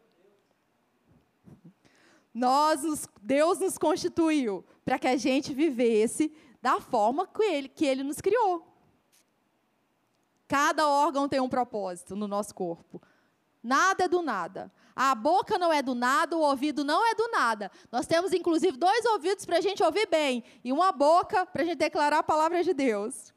Nós, 2.35 3.09
Deus 3.23 3.59
nos 3.61 3.79
constituiu 3.79 4.63
para 4.85 4.99
que 4.99 5.09
a 5.09 5.17
gente 5.17 5.55
vivesse 5.55 6.33
da 6.61 6.81
forma 6.81 7.27
que 7.27 7.43
ele, 7.43 7.69
que 7.69 7.87
ele 7.87 8.03
nos 8.03 8.21
criou. 8.21 8.67
Cada 10.47 10.89
órgão 10.89 11.29
tem 11.29 11.41
um 11.41 11.49
propósito 11.49 12.17
no 12.17 12.27
nosso 12.27 12.55
corpo. 12.55 13.01
Nada 13.63 14.05
é 14.05 14.09
do 14.09 14.23
nada. 14.23 14.73
A 14.97 15.15
boca 15.15 15.59
não 15.59 15.73
é 15.73 15.83
do 15.83 15.95
nada, 15.95 16.37
o 16.37 16.41
ouvido 16.41 16.83
não 16.83 17.07
é 17.07 17.15
do 17.15 17.29
nada. 17.29 17.71
Nós 17.93 18.07
temos, 18.07 18.33
inclusive, 18.33 18.77
dois 18.77 19.05
ouvidos 19.07 19.45
para 19.45 19.59
a 19.59 19.61
gente 19.61 19.83
ouvir 19.83 20.09
bem 20.09 20.43
e 20.65 20.73
uma 20.73 20.91
boca 20.91 21.47
para 21.47 21.63
a 21.63 21.65
gente 21.65 21.79
declarar 21.79 22.19
a 22.19 22.23
palavra 22.23 22.65
de 22.65 22.73
Deus. 22.73 23.33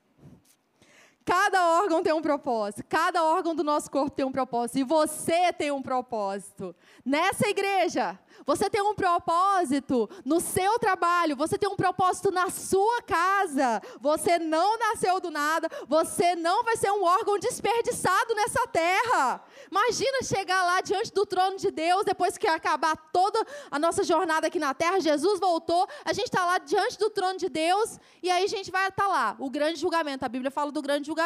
Cada 1.23 1.79
órgão 1.79 2.01
tem 2.01 2.13
um 2.13 2.21
propósito, 2.21 2.83
cada 2.89 3.23
órgão 3.23 3.53
do 3.53 3.63
nosso 3.63 3.91
corpo 3.91 4.15
tem 4.15 4.25
um 4.25 4.31
propósito, 4.31 4.79
e 4.79 4.83
você 4.83 5.53
tem 5.53 5.71
um 5.71 5.81
propósito. 5.81 6.75
Nessa 7.05 7.47
igreja, 7.47 8.19
você 8.45 8.69
tem 8.69 8.81
um 8.81 8.95
propósito 8.95 10.09
no 10.25 10.39
seu 10.39 10.79
trabalho, 10.79 11.35
você 11.35 11.57
tem 11.57 11.69
um 11.69 11.75
propósito 11.75 12.31
na 12.31 12.49
sua 12.49 13.01
casa. 13.03 13.81
Você 13.99 14.39
não 14.39 14.77
nasceu 14.77 15.19
do 15.19 15.29
nada, 15.29 15.69
você 15.87 16.35
não 16.35 16.63
vai 16.63 16.75
ser 16.75 16.91
um 16.91 17.03
órgão 17.03 17.37
desperdiçado 17.37 18.33
nessa 18.33 18.67
terra. 18.67 19.43
Imagina 19.69 20.23
chegar 20.23 20.63
lá 20.63 20.81
diante 20.81 21.13
do 21.13 21.25
trono 21.25 21.57
de 21.57 21.69
Deus, 21.71 22.03
depois 22.03 22.37
que 22.37 22.47
acabar 22.47 22.95
toda 23.13 23.45
a 23.69 23.77
nossa 23.77 24.03
jornada 24.03 24.47
aqui 24.47 24.59
na 24.59 24.73
terra, 24.73 24.99
Jesus 24.99 25.39
voltou, 25.39 25.87
a 26.03 26.13
gente 26.13 26.25
está 26.25 26.45
lá 26.45 26.57
diante 26.57 26.97
do 26.97 27.09
trono 27.09 27.37
de 27.37 27.47
Deus, 27.47 27.99
e 28.23 28.29
aí 28.29 28.43
a 28.43 28.47
gente 28.47 28.71
vai 28.71 28.89
estar 28.89 29.03
tá 29.03 29.09
lá, 29.09 29.35
o 29.39 29.49
grande 29.49 29.79
julgamento. 29.79 30.25
A 30.25 30.29
Bíblia 30.29 30.51
fala 30.51 30.71
do 30.71 30.81
grande 30.81 31.07
julgamento. 31.07 31.20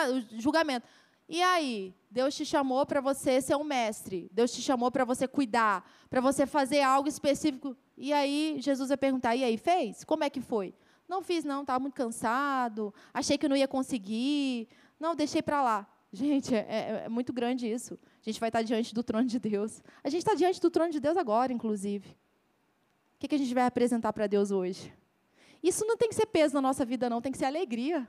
E 1.27 1.41
aí, 1.41 1.93
Deus 2.11 2.35
te 2.35 2.45
chamou 2.45 2.85
para 2.85 3.01
você 3.01 3.41
ser 3.41 3.55
um 3.55 3.63
mestre. 3.63 4.29
Deus 4.31 4.53
te 4.53 4.61
chamou 4.61 4.91
para 4.91 5.03
você 5.03 5.27
cuidar, 5.27 5.89
para 6.09 6.21
você 6.21 6.45
fazer 6.45 6.81
algo 6.81 7.09
específico. 7.09 7.75
E 7.97 8.13
aí, 8.13 8.57
Jesus 8.59 8.89
vai 8.89 8.97
perguntar: 8.97 9.35
e 9.35 9.43
aí, 9.43 9.57
fez? 9.57 10.03
Como 10.03 10.23
é 10.23 10.29
que 10.29 10.39
foi? 10.39 10.73
Não 11.07 11.21
fiz, 11.21 11.43
não, 11.43 11.61
estava 11.61 11.79
muito 11.79 11.93
cansado, 11.93 12.93
achei 13.13 13.37
que 13.37 13.47
não 13.47 13.55
ia 13.55 13.67
conseguir. 13.67 14.67
Não, 14.99 15.15
deixei 15.15 15.41
para 15.41 15.61
lá. 15.61 15.87
Gente, 16.11 16.55
é, 16.55 16.59
é, 16.59 17.03
é, 17.05 17.09
muito 17.09 17.33
grande 17.33 17.69
isso. 17.69 17.99
A 18.25 18.29
gente 18.29 18.39
vai 18.39 18.49
estar 18.49 18.61
diante 18.61 18.93
do 18.93 19.03
trono 19.03 19.27
de 19.27 19.37
Deus. 19.37 19.83
A 20.03 20.09
gente 20.09 20.21
está 20.21 20.33
diante 20.33 20.61
do 20.61 20.71
trono 20.71 20.91
de 20.91 20.99
Deus 20.99 21.17
agora, 21.17 21.51
inclusive. 21.51 22.07
O 22.09 23.19
que, 23.19 23.27
que 23.27 23.35
a 23.35 23.37
gente 23.37 23.53
vai 23.53 23.65
apresentar 23.65 24.13
para 24.13 24.27
Deus 24.27 24.51
hoje? 24.51 24.93
Isso 25.61 25.85
não 25.85 25.97
tem 25.97 26.07
que 26.07 26.15
ser 26.15 26.27
peso 26.27 26.53
na 26.53 26.61
nossa 26.61 26.85
vida, 26.85 27.09
não, 27.09 27.21
tem 27.21 27.31
que 27.31 27.37
ser 27.37 27.45
alegria. 27.45 28.07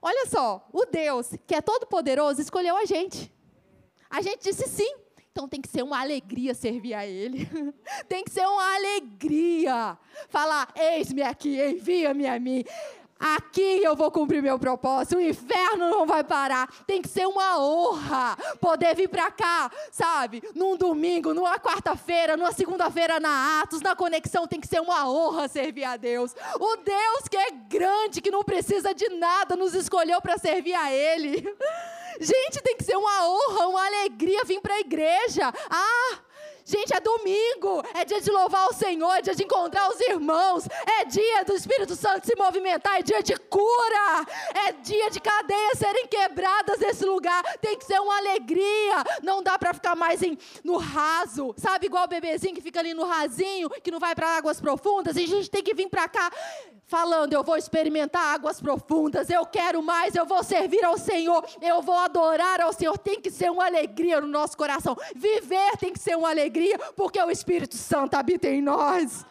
Olha 0.00 0.26
só, 0.26 0.66
o 0.72 0.84
Deus, 0.84 1.30
que 1.46 1.54
é 1.54 1.60
todo 1.60 1.86
poderoso, 1.86 2.40
escolheu 2.40 2.76
a 2.76 2.84
gente. 2.84 3.32
A 4.08 4.22
gente 4.22 4.42
disse 4.42 4.68
sim. 4.68 4.94
Então 5.30 5.48
tem 5.48 5.60
que 5.60 5.68
ser 5.68 5.82
uma 5.82 6.00
alegria 6.00 6.54
servir 6.54 6.94
a 6.94 7.06
Ele. 7.06 7.48
tem 8.08 8.24
que 8.24 8.30
ser 8.30 8.46
uma 8.46 8.74
alegria. 8.74 9.98
Falar: 10.28 10.72
eis-me 10.74 11.22
aqui, 11.22 11.60
envia-me 11.60 12.26
a 12.26 12.38
mim. 12.40 12.64
Aqui 13.18 13.82
eu 13.82 13.96
vou 13.96 14.10
cumprir 14.10 14.40
meu 14.42 14.58
propósito. 14.58 15.16
O 15.16 15.20
inferno 15.20 15.90
não 15.90 16.06
vai 16.06 16.22
parar. 16.22 16.68
Tem 16.86 17.02
que 17.02 17.08
ser 17.08 17.26
uma 17.26 17.58
honra 17.60 18.36
poder 18.60 18.94
vir 18.94 19.08
para 19.08 19.30
cá, 19.30 19.70
sabe? 19.90 20.42
Num 20.54 20.76
domingo, 20.76 21.34
numa 21.34 21.58
quarta-feira, 21.58 22.36
numa 22.36 22.52
segunda-feira 22.52 23.18
na 23.18 23.60
Atos, 23.60 23.80
na 23.80 23.96
conexão. 23.96 24.46
Tem 24.46 24.60
que 24.60 24.68
ser 24.68 24.80
uma 24.80 25.10
honra 25.10 25.48
servir 25.48 25.84
a 25.84 25.96
Deus. 25.96 26.34
O 26.60 26.76
Deus 26.76 27.28
que 27.28 27.36
é 27.36 27.50
grande, 27.50 28.20
que 28.20 28.30
não 28.30 28.44
precisa 28.44 28.94
de 28.94 29.08
nada, 29.08 29.56
nos 29.56 29.74
escolheu 29.74 30.20
para 30.20 30.38
servir 30.38 30.74
a 30.74 30.92
Ele. 30.92 31.42
Gente, 32.20 32.62
tem 32.62 32.76
que 32.76 32.84
ser 32.84 32.96
uma 32.96 33.28
honra, 33.28 33.66
uma 33.68 33.86
alegria 33.86 34.44
vir 34.44 34.60
para 34.60 34.74
a 34.74 34.80
igreja. 34.80 35.52
Ah! 35.70 36.27
Gente, 36.68 36.94
é 36.94 37.00
domingo, 37.00 37.82
é 37.94 38.04
dia 38.04 38.20
de 38.20 38.30
louvar 38.30 38.68
o 38.68 38.74
Senhor, 38.74 39.10
é 39.14 39.22
dia 39.22 39.34
de 39.34 39.42
encontrar 39.42 39.88
os 39.88 39.98
irmãos, 40.00 40.68
é 40.98 41.06
dia 41.06 41.42
do 41.42 41.54
Espírito 41.54 41.96
Santo 41.96 42.26
se 42.26 42.36
movimentar, 42.36 42.98
é 42.98 43.02
dia 43.02 43.22
de 43.22 43.34
cura, 43.38 44.26
é 44.66 44.72
dia 44.72 45.08
de 45.08 45.18
cadeias 45.18 45.78
serem 45.78 46.06
quebradas 46.06 46.78
nesse 46.78 47.06
lugar. 47.06 47.42
Tem 47.62 47.78
que 47.78 47.86
ser 47.86 47.98
uma 47.98 48.18
alegria, 48.18 49.02
não 49.22 49.42
dá 49.42 49.58
para 49.58 49.72
ficar 49.72 49.96
mais 49.96 50.22
em, 50.22 50.36
no 50.62 50.76
raso, 50.76 51.54
sabe? 51.56 51.86
Igual 51.86 52.04
o 52.04 52.08
bebezinho 52.08 52.54
que 52.54 52.60
fica 52.60 52.80
ali 52.80 52.92
no 52.92 53.06
rasinho, 53.06 53.70
que 53.70 53.90
não 53.90 53.98
vai 53.98 54.14
para 54.14 54.36
águas 54.36 54.60
profundas, 54.60 55.16
e 55.16 55.24
a 55.24 55.26
gente 55.26 55.48
tem 55.48 55.62
que 55.62 55.72
vir 55.72 55.88
para 55.88 56.06
cá 56.06 56.30
falando: 56.88 57.34
eu 57.34 57.44
vou 57.44 57.56
experimentar 57.56 58.34
águas 58.34 58.60
profundas, 58.60 59.30
eu 59.30 59.46
quero 59.46 59.80
mais, 59.82 60.16
eu 60.16 60.26
vou 60.26 60.42
servir 60.42 60.84
ao 60.84 60.98
Senhor, 60.98 61.44
eu 61.62 61.80
vou 61.80 61.94
adorar 61.94 62.60
ao 62.60 62.72
Senhor. 62.72 62.98
Tem 62.98 63.20
que 63.20 63.30
ser 63.30 63.50
uma 63.50 63.66
alegria 63.66 64.20
no 64.20 64.26
nosso 64.26 64.56
coração. 64.56 64.96
Viver 65.14 65.76
tem 65.78 65.92
que 65.92 65.98
ser 65.98 66.16
uma 66.16 66.30
alegria, 66.30 66.57
porque 66.96 67.20
o 67.20 67.30
Espírito 67.30 67.76
Santo 67.76 68.14
habita 68.14 68.48
em 68.48 68.62
nós. 68.62 69.24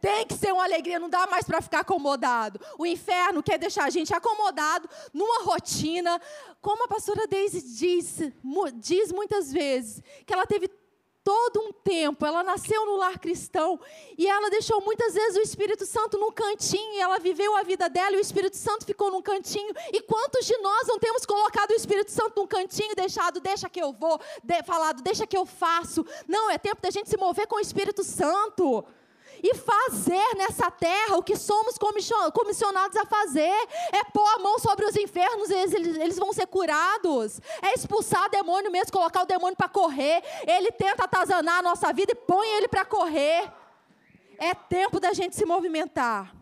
Tem 0.00 0.26
que 0.26 0.34
ser 0.34 0.52
uma 0.52 0.64
alegria, 0.64 0.98
não 0.98 1.08
dá 1.08 1.28
mais 1.28 1.46
para 1.46 1.62
ficar 1.62 1.80
acomodado. 1.80 2.60
O 2.76 2.84
inferno 2.84 3.40
quer 3.40 3.56
deixar 3.56 3.84
a 3.84 3.90
gente 3.90 4.12
acomodado 4.12 4.90
numa 5.14 5.44
rotina. 5.44 6.20
Como 6.60 6.84
a 6.84 6.88
pastora 6.88 7.28
Daisy 7.28 7.62
diz, 7.62 8.18
diz 8.74 9.12
muitas 9.12 9.52
vezes, 9.52 10.02
que 10.26 10.32
ela 10.32 10.44
teve 10.44 10.68
todo 11.24 11.60
um 11.60 11.72
tempo. 11.72 12.24
Ela 12.24 12.42
nasceu 12.42 12.84
no 12.86 12.96
lar 12.96 13.18
cristão 13.18 13.78
e 14.16 14.26
ela 14.26 14.50
deixou 14.50 14.80
muitas 14.80 15.14
vezes 15.14 15.36
o 15.36 15.40
Espírito 15.40 15.86
Santo 15.86 16.18
num 16.18 16.32
cantinho. 16.32 17.00
Ela 17.00 17.18
viveu 17.18 17.56
a 17.56 17.62
vida 17.62 17.88
dela 17.88 18.16
e 18.16 18.18
o 18.18 18.20
Espírito 18.20 18.56
Santo 18.56 18.84
ficou 18.84 19.10
num 19.10 19.22
cantinho. 19.22 19.72
E 19.92 20.00
quantos 20.02 20.46
de 20.46 20.56
nós 20.58 20.86
não 20.86 20.98
temos 20.98 21.24
colocado 21.24 21.70
o 21.70 21.74
Espírito 21.74 22.10
Santo 22.10 22.40
num 22.40 22.46
cantinho, 22.46 22.94
deixado, 22.94 23.40
deixa 23.40 23.68
que 23.68 23.80
eu 23.80 23.92
vou, 23.92 24.20
de, 24.42 24.62
falado, 24.62 25.02
deixa 25.02 25.26
que 25.26 25.36
eu 25.36 25.46
faço? 25.46 26.04
Não, 26.26 26.50
é 26.50 26.58
tempo 26.58 26.80
da 26.80 26.90
gente 26.90 27.08
se 27.08 27.16
mover 27.16 27.46
com 27.46 27.56
o 27.56 27.60
Espírito 27.60 28.02
Santo 28.02 28.84
e 29.42 29.54
fazer 29.54 30.36
nessa 30.36 30.70
terra 30.70 31.16
o 31.16 31.22
que 31.22 31.36
somos 31.36 31.76
comissionados 31.78 32.96
a 32.96 33.04
fazer. 33.04 33.52
É 33.92 34.04
pôr 34.04 34.26
a 34.36 34.38
mão 34.38 34.58
sobre 34.58 34.86
os 34.86 34.94
enfermos, 34.94 35.50
eles, 35.50 35.74
eles, 35.74 35.96
eles 35.96 36.18
vão 36.18 36.32
ser 36.32 36.46
curados. 36.46 37.40
É 37.60 37.74
expulsar 37.74 38.30
demônio 38.30 38.70
mesmo, 38.70 38.92
colocar 38.92 39.22
o 39.22 39.26
demônio 39.26 39.56
para 39.56 39.68
correr. 39.68 40.22
Ele 40.46 40.70
tenta 40.70 41.04
atazanar 41.04 41.58
a 41.58 41.62
nossa 41.62 41.92
vida 41.92 42.12
e 42.12 42.14
põe 42.14 42.48
ele 42.50 42.68
para 42.68 42.84
correr. 42.84 43.50
É 44.38 44.54
tempo 44.54 45.00
da 45.00 45.12
gente 45.12 45.34
se 45.34 45.44
movimentar. 45.44 46.34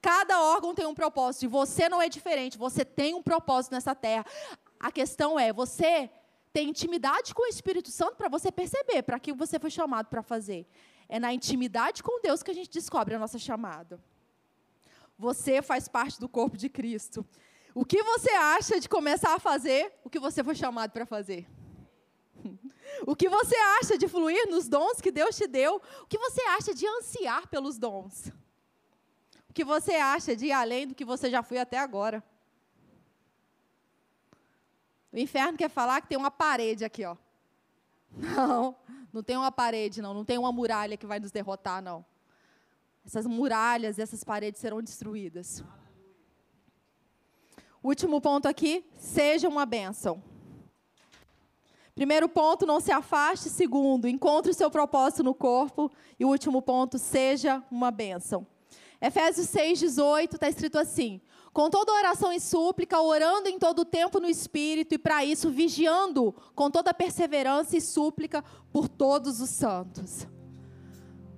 Cada 0.00 0.40
órgão 0.40 0.74
tem 0.74 0.86
um 0.86 0.94
propósito 0.94 1.44
e 1.44 1.48
você 1.48 1.88
não 1.88 2.00
é 2.00 2.08
diferente. 2.08 2.56
Você 2.56 2.84
tem 2.84 3.14
um 3.14 3.22
propósito 3.22 3.72
nessa 3.72 3.94
terra. 3.94 4.24
A 4.78 4.92
questão 4.92 5.38
é, 5.38 5.52
você 5.52 6.08
tem 6.52 6.68
intimidade 6.68 7.34
com 7.34 7.42
o 7.42 7.46
Espírito 7.46 7.90
Santo 7.90 8.16
para 8.16 8.28
você 8.28 8.50
perceber 8.52 9.02
para 9.02 9.18
que 9.18 9.32
você 9.32 9.58
foi 9.58 9.70
chamado 9.70 10.06
para 10.06 10.22
fazer. 10.22 10.66
É 11.08 11.18
na 11.18 11.32
intimidade 11.32 12.02
com 12.02 12.20
Deus 12.20 12.42
que 12.42 12.50
a 12.50 12.54
gente 12.54 12.70
descobre 12.70 13.14
a 13.14 13.18
nossa 13.18 13.38
chamada. 13.38 13.98
Você 15.18 15.62
faz 15.62 15.88
parte 15.88 16.20
do 16.20 16.28
corpo 16.28 16.56
de 16.56 16.68
Cristo. 16.68 17.26
O 17.74 17.84
que 17.84 18.02
você 18.02 18.30
acha 18.30 18.78
de 18.78 18.88
começar 18.88 19.34
a 19.34 19.38
fazer 19.38 19.92
o 20.04 20.10
que 20.10 20.18
você 20.18 20.44
foi 20.44 20.54
chamado 20.54 20.92
para 20.92 21.06
fazer? 21.06 21.48
O 23.06 23.14
que 23.14 23.28
você 23.28 23.54
acha 23.78 23.98
de 23.98 24.08
fluir 24.08 24.48
nos 24.50 24.66
dons 24.66 25.00
que 25.00 25.12
Deus 25.12 25.36
te 25.36 25.46
deu? 25.46 25.80
O 26.02 26.06
que 26.06 26.18
você 26.18 26.40
acha 26.42 26.74
de 26.74 26.86
ansiar 26.86 27.46
pelos 27.46 27.78
dons? 27.78 28.32
O 29.48 29.52
que 29.52 29.62
você 29.62 29.94
acha 29.94 30.34
de 30.34 30.46
ir 30.46 30.52
além 30.52 30.88
do 30.88 30.94
que 30.94 31.04
você 31.04 31.30
já 31.30 31.42
foi 31.42 31.58
até 31.58 31.78
agora? 31.78 32.24
O 35.12 35.18
inferno 35.18 35.56
quer 35.56 35.68
falar 35.68 36.00
que 36.00 36.08
tem 36.08 36.18
uma 36.18 36.30
parede 36.30 36.84
aqui, 36.84 37.04
ó. 37.04 37.16
Não, 38.16 38.76
não 39.12 39.22
tem 39.22 39.36
uma 39.36 39.52
parede, 39.52 40.02
não. 40.02 40.14
Não 40.14 40.24
tem 40.24 40.38
uma 40.38 40.52
muralha 40.52 40.96
que 40.96 41.06
vai 41.06 41.20
nos 41.20 41.30
derrotar, 41.30 41.82
não. 41.82 42.04
Essas 43.04 43.26
muralhas, 43.26 43.98
essas 43.98 44.22
paredes 44.22 44.60
serão 44.60 44.82
destruídas. 44.82 45.64
Último 47.82 48.20
ponto 48.20 48.46
aqui: 48.46 48.84
seja 48.96 49.48
uma 49.48 49.64
bênção. 49.64 50.22
Primeiro 51.94 52.28
ponto, 52.28 52.66
não 52.66 52.80
se 52.80 52.92
afaste. 52.92 53.48
Segundo, 53.48 54.06
encontre 54.06 54.50
o 54.50 54.54
seu 54.54 54.70
propósito 54.70 55.24
no 55.24 55.34
corpo. 55.34 55.90
E 56.18 56.24
o 56.24 56.28
último 56.28 56.62
ponto, 56.62 56.98
seja 56.98 57.62
uma 57.70 57.90
bênção. 57.90 58.46
Efésios 59.00 59.46
6,18 59.48 60.34
está 60.34 60.48
escrito 60.48 60.78
assim: 60.78 61.20
com 61.52 61.70
toda 61.70 61.92
oração 61.92 62.32
e 62.32 62.40
súplica, 62.40 63.00
orando 63.00 63.48
em 63.48 63.58
todo 63.58 63.80
o 63.80 63.84
tempo 63.84 64.20
no 64.20 64.28
Espírito, 64.28 64.94
e 64.94 64.98
para 64.98 65.24
isso 65.24 65.50
vigiando 65.50 66.34
com 66.54 66.70
toda 66.70 66.94
perseverança 66.94 67.76
e 67.76 67.80
súplica 67.80 68.44
por 68.72 68.88
todos 68.88 69.40
os 69.40 69.50
santos. 69.50 70.26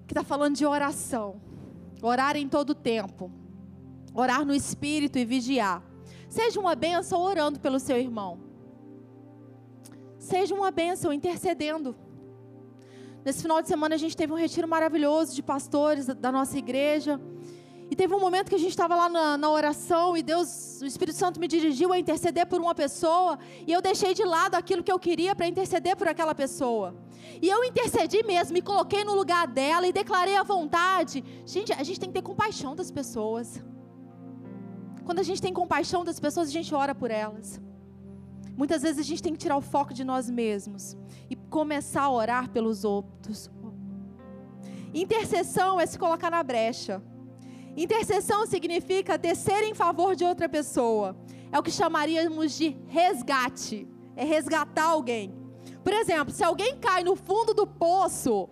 Que 0.07 0.13
está 0.13 0.25
falando 0.25 0.57
de 0.57 0.67
oração. 0.67 1.41
Orar 2.03 2.37
em 2.37 2.49
todo 2.49 2.71
o 2.71 2.75
tempo. 2.75 3.31
Orar 4.15 4.45
no 4.45 4.55
Espírito 4.55 5.19
e 5.19 5.25
vigiar. 5.25 5.83
Seja 6.29 6.61
uma 6.61 6.75
bênção 6.75 7.21
orando 7.21 7.61
pelo 7.61 7.79
seu 7.79 7.97
irmão. 7.97 8.41
Seja 10.19 10.55
uma 10.55 10.71
bênção 10.71 11.13
intercedendo. 11.13 11.97
Nesse 13.25 13.43
final 13.43 13.61
de 13.61 13.69
semana 13.69 13.95
a 13.95 13.99
gente 13.99 14.17
teve 14.17 14.33
um 14.33 14.37
retiro 14.37 14.67
maravilhoso 14.67 15.35
de 15.35 15.43
pastores 15.43 16.07
da 16.07 16.33
nossa 16.33 16.57
igreja. 16.57 17.21
E 17.91 17.97
teve 17.97 18.15
um 18.15 18.21
momento 18.21 18.49
que 18.49 18.55
a 18.55 18.59
gente 18.59 18.71
estava 18.71 18.95
lá 18.95 19.09
na, 19.09 19.37
na, 19.37 19.51
oração 19.51 20.17
e 20.17 20.23
Deus, 20.23 20.81
o 20.81 20.87
Espírito 20.87 21.19
Santo 21.19 21.41
me 21.41 21.49
dirigiu 21.49 21.93
a 21.93 21.99
interceder 21.99 22.47
por 22.47 22.61
uma 22.61 22.73
pessoa 22.73 23.37
e 23.67 23.73
eu 23.73 23.83
deixei 23.83 24.15
de 24.15 24.23
lado 24.23 24.55
aquilo 24.55 24.85
que 24.85 24.93
eu 24.93 24.99
queria 24.99 25.35
para 25.35 25.49
interceder 25.49 25.97
por 25.97 26.07
aquela 26.07 26.33
pessoa. 26.33 26.95
E 27.43 27.49
eu 27.49 27.65
intercedi 27.65 28.23
mesmo, 28.23 28.55
me 28.55 28.63
coloquei 28.63 29.03
no 29.03 29.15
lugar 29.15 29.49
dela 29.49 29.89
e 29.89 29.93
declarei 29.93 30.37
a 30.37 30.45
vontade. 30.45 31.25
Gente, 31.45 31.73
a 31.73 31.83
gente 31.83 31.99
tem 31.99 32.09
que 32.09 32.15
ter 32.15 32.23
compaixão 32.23 32.77
das 32.77 32.93
pessoas. 32.93 33.61
Quando 35.05 35.19
a 35.19 35.25
gente 35.25 35.43
tem 35.43 35.53
compaixão 35.53 36.05
das 36.05 36.21
pessoas, 36.21 36.49
a 36.49 36.53
gente 36.53 36.73
ora 36.73 36.95
por 36.95 37.11
elas. 37.11 37.61
Muitas 38.57 38.83
vezes 38.83 39.01
a 39.01 39.03
gente 39.03 39.21
tem 39.21 39.33
que 39.33 39.39
tirar 39.39 39.57
o 39.57 39.61
foco 39.61 39.93
de 39.93 40.05
nós 40.05 40.31
mesmos 40.31 40.97
e 41.29 41.35
começar 41.35 42.03
a 42.03 42.11
orar 42.11 42.51
pelos 42.51 42.85
outros. 42.85 43.51
Intercessão 44.95 45.81
é 45.81 45.87
se 45.87 45.99
colocar 45.99 46.31
na 46.31 46.43
brecha. 46.43 47.03
Intercessão 47.77 48.47
significa 48.47 49.17
descer 49.17 49.63
em 49.63 49.75
favor 49.75 50.15
de 50.15 50.25
outra 50.25 50.49
pessoa. 50.49 51.17
É 51.53 51.59
o 51.59 51.63
que 51.63 51.71
chamaríamos 51.71 52.57
de 52.57 52.77
resgate. 52.87 53.89
É 54.17 54.25
resgatar 54.25 54.85
alguém. 54.85 55.35
Por 55.83 55.93
exemplo, 55.93 56.33
se 56.33 56.45
alguém 56.45 56.77
cai 56.79 57.03
no 57.03 57.17
fundo 57.17 57.55
do 57.55 57.67
poço, 57.67 58.49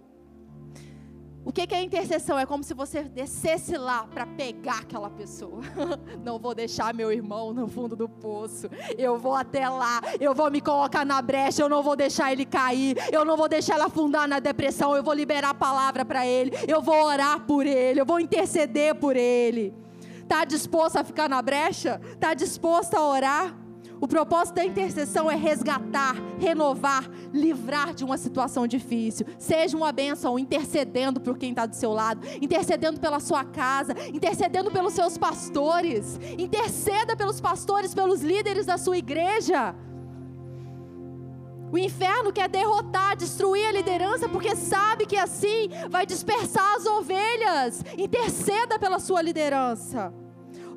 o 1.49 1.53
que, 1.53 1.75
é 1.75 1.83
intercessão? 1.83 2.39
É 2.39 2.45
como 2.45 2.63
se 2.63 2.75
você 2.75 3.03
descesse 3.03 3.75
lá 3.79 4.07
para 4.07 4.27
pegar 4.27 4.81
aquela 4.81 5.09
pessoa. 5.09 5.63
Não 6.23 6.39
vou 6.39 6.55
deixar 6.55 6.93
meu 6.93 7.11
irmão 7.11 7.55
no 7.55 7.67
fundo 7.67 7.97
do 7.97 8.07
poço. 8.07 8.69
Eu 8.99 9.19
vou 9.19 9.35
até 9.35 9.67
lá. 9.67 10.03
Eu 10.21 10.35
vou 10.35 10.51
me 10.51 10.61
colocar 10.61 11.07
na 11.07 11.23
brecha. 11.23 11.63
Eu 11.63 11.69
não 11.71 11.83
vou 11.83 11.97
deixar 11.97 12.31
ele 12.31 12.45
cair. 12.45 12.99
Eu 13.11 13.25
não 13.25 13.35
vou 13.35 13.49
deixar 13.49 13.77
ele 13.77 13.85
afundar 13.85 14.29
na 14.29 14.41
depressão. 14.41 14.95
Eu 14.95 15.03
vou 15.03 15.15
liberar 15.15 15.49
a 15.49 15.55
palavra 15.55 16.05
para 16.05 16.27
ele. 16.27 16.53
Eu 16.69 16.83
vou 16.83 17.03
orar 17.03 17.41
por 17.47 17.65
ele. 17.65 17.99
Eu 17.99 18.05
vou 18.05 18.21
interceder 18.21 18.95
por 18.97 19.17
ele. 19.17 19.75
Está 20.21 20.45
disposto 20.45 20.97
a 20.97 21.05
ficar 21.05 21.31
na 21.31 21.41
brecha? 21.41 21.99
Está 22.13 22.35
disposto 22.35 22.95
a 22.95 23.09
orar? 23.09 23.57
O 24.01 24.07
propósito 24.07 24.57
da 24.57 24.65
intercessão 24.65 25.31
é 25.31 25.35
resgatar, 25.35 26.15
renovar, 26.39 27.09
livrar 27.33 27.93
de 27.93 28.05
uma 28.05 28.17
situação 28.17 28.67
difícil. 28.67 29.27
Seja 29.39 29.77
uma 29.77 29.91
bênção 29.91 30.39
intercedendo 30.39 31.21
por 31.21 31.37
quem 31.37 31.51
está 31.51 31.67
do 31.67 31.75
seu 31.75 31.93
lado, 31.93 32.27
intercedendo 32.41 33.01
pela 33.01 33.19
sua 33.19 33.45
casa, 33.45 33.95
intercedendo 34.13 34.71
pelos 34.71 34.93
seus 34.93 35.19
pastores. 35.19 36.19
Interceda 36.39 37.17
pelos 37.17 37.41
pastores, 37.41 37.93
pelos 37.93 38.23
líderes 38.23 38.67
da 38.67 38.79
sua 38.79 38.97
igreja. 38.97 39.75
O 41.71 41.77
inferno 41.77 42.33
quer 42.33 42.49
derrotar, 42.49 43.17
destruir 43.17 43.67
a 43.67 43.73
liderança, 43.73 44.29
porque 44.29 44.57
sabe 44.57 45.05
que 45.05 45.17
assim 45.17 45.69
vai 45.91 46.07
dispersar 46.07 46.77
as 46.77 46.87
ovelhas. 46.87 47.85
Interceda 47.97 48.79
pela 48.79 48.99
sua 48.99 49.21
liderança. 49.21 50.13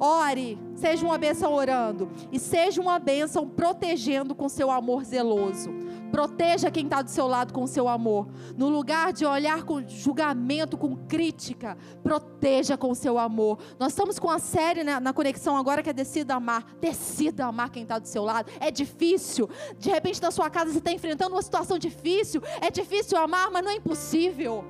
Ore, 0.04 0.58
seja 0.74 1.06
uma 1.06 1.16
bênção 1.16 1.54
orando 1.54 2.10
e 2.32 2.40
seja 2.40 2.82
uma 2.82 2.98
bênção 2.98 3.48
protegendo 3.48 4.34
com 4.34 4.50
seu 4.50 4.72
amor 4.72 5.04
zeloso. 5.04 5.70
Proteja 6.12 6.72
quem 6.72 6.86
está 6.86 7.04
do 7.04 7.12
seu 7.12 7.28
lado 7.28 7.54
com 7.54 7.68
seu 7.68 7.88
amor. 7.88 8.28
No 8.58 8.68
lugar 8.68 9.14
de 9.14 9.28
olhar 9.28 9.62
com 9.62 9.88
julgamento, 9.88 10.76
com 10.76 10.96
crítica, 11.06 11.78
proteja 12.02 12.76
com 12.76 12.96
seu 12.96 13.20
amor. 13.20 13.60
Nós 13.78 13.92
estamos 13.92 14.18
com 14.18 14.32
a 14.32 14.40
série 14.40 14.84
na, 14.84 15.14
conexão 15.14 15.56
agora 15.56 15.84
que 15.84 15.92
é 15.92 15.94
Decida 15.94 16.34
Amar. 16.34 16.66
Decida 16.82 17.46
amar 17.46 17.70
quem 17.70 17.84
está 17.84 18.00
do 18.00 18.08
seu 18.08 18.24
lado. 18.24 18.52
É 18.60 18.72
difícil. 18.72 19.48
De 19.78 19.92
repente 19.92 20.20
na 20.20 20.32
sua 20.32 20.50
casa 20.50 20.72
você 20.72 20.80
está 20.80 20.92
enfrentando 20.92 21.36
uma 21.36 21.44
situação 21.44 21.78
difícil. 21.78 22.42
É 22.60 22.72
difícil 22.72 23.20
amar, 23.20 23.52
mas 23.52 23.64
não 23.64 23.70
é 23.70 23.76
impossível. 23.76 24.66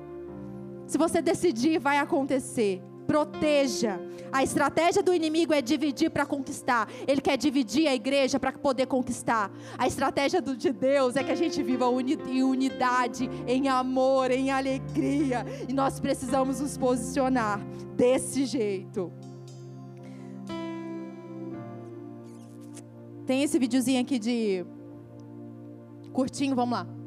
Se 0.86 0.98
você 0.98 1.22
decidir, 1.22 1.78
vai 1.78 1.96
acontecer 1.96 2.82
proteja. 3.12 4.00
A 4.32 4.42
estratégia 4.42 5.02
do 5.02 5.12
inimigo 5.12 5.52
é 5.52 5.60
dividir 5.60 6.10
para 6.10 6.24
conquistar. 6.24 6.88
Ele 7.06 7.20
quer 7.20 7.36
dividir 7.36 7.86
a 7.86 7.94
igreja 7.94 8.40
para 8.40 8.50
poder 8.52 8.86
conquistar. 8.86 9.50
A 9.76 9.86
estratégia 9.86 10.40
do, 10.40 10.56
de 10.56 10.72
Deus 10.72 11.14
é 11.14 11.22
que 11.22 11.30
a 11.30 11.34
gente 11.34 11.62
viva 11.62 11.86
uni, 11.88 12.18
em 12.26 12.42
unidade, 12.42 13.28
em 13.46 13.68
amor, 13.68 14.30
em 14.30 14.50
alegria. 14.50 15.44
E 15.68 15.74
nós 15.74 16.00
precisamos 16.00 16.60
nos 16.60 16.78
posicionar 16.78 17.60
desse 17.94 18.46
jeito. 18.46 19.12
Tem 23.26 23.42
esse 23.42 23.58
videozinho 23.58 24.00
aqui 24.00 24.18
de 24.18 24.64
curtinho, 26.14 26.56
vamos 26.56 26.78
lá. 26.78 27.01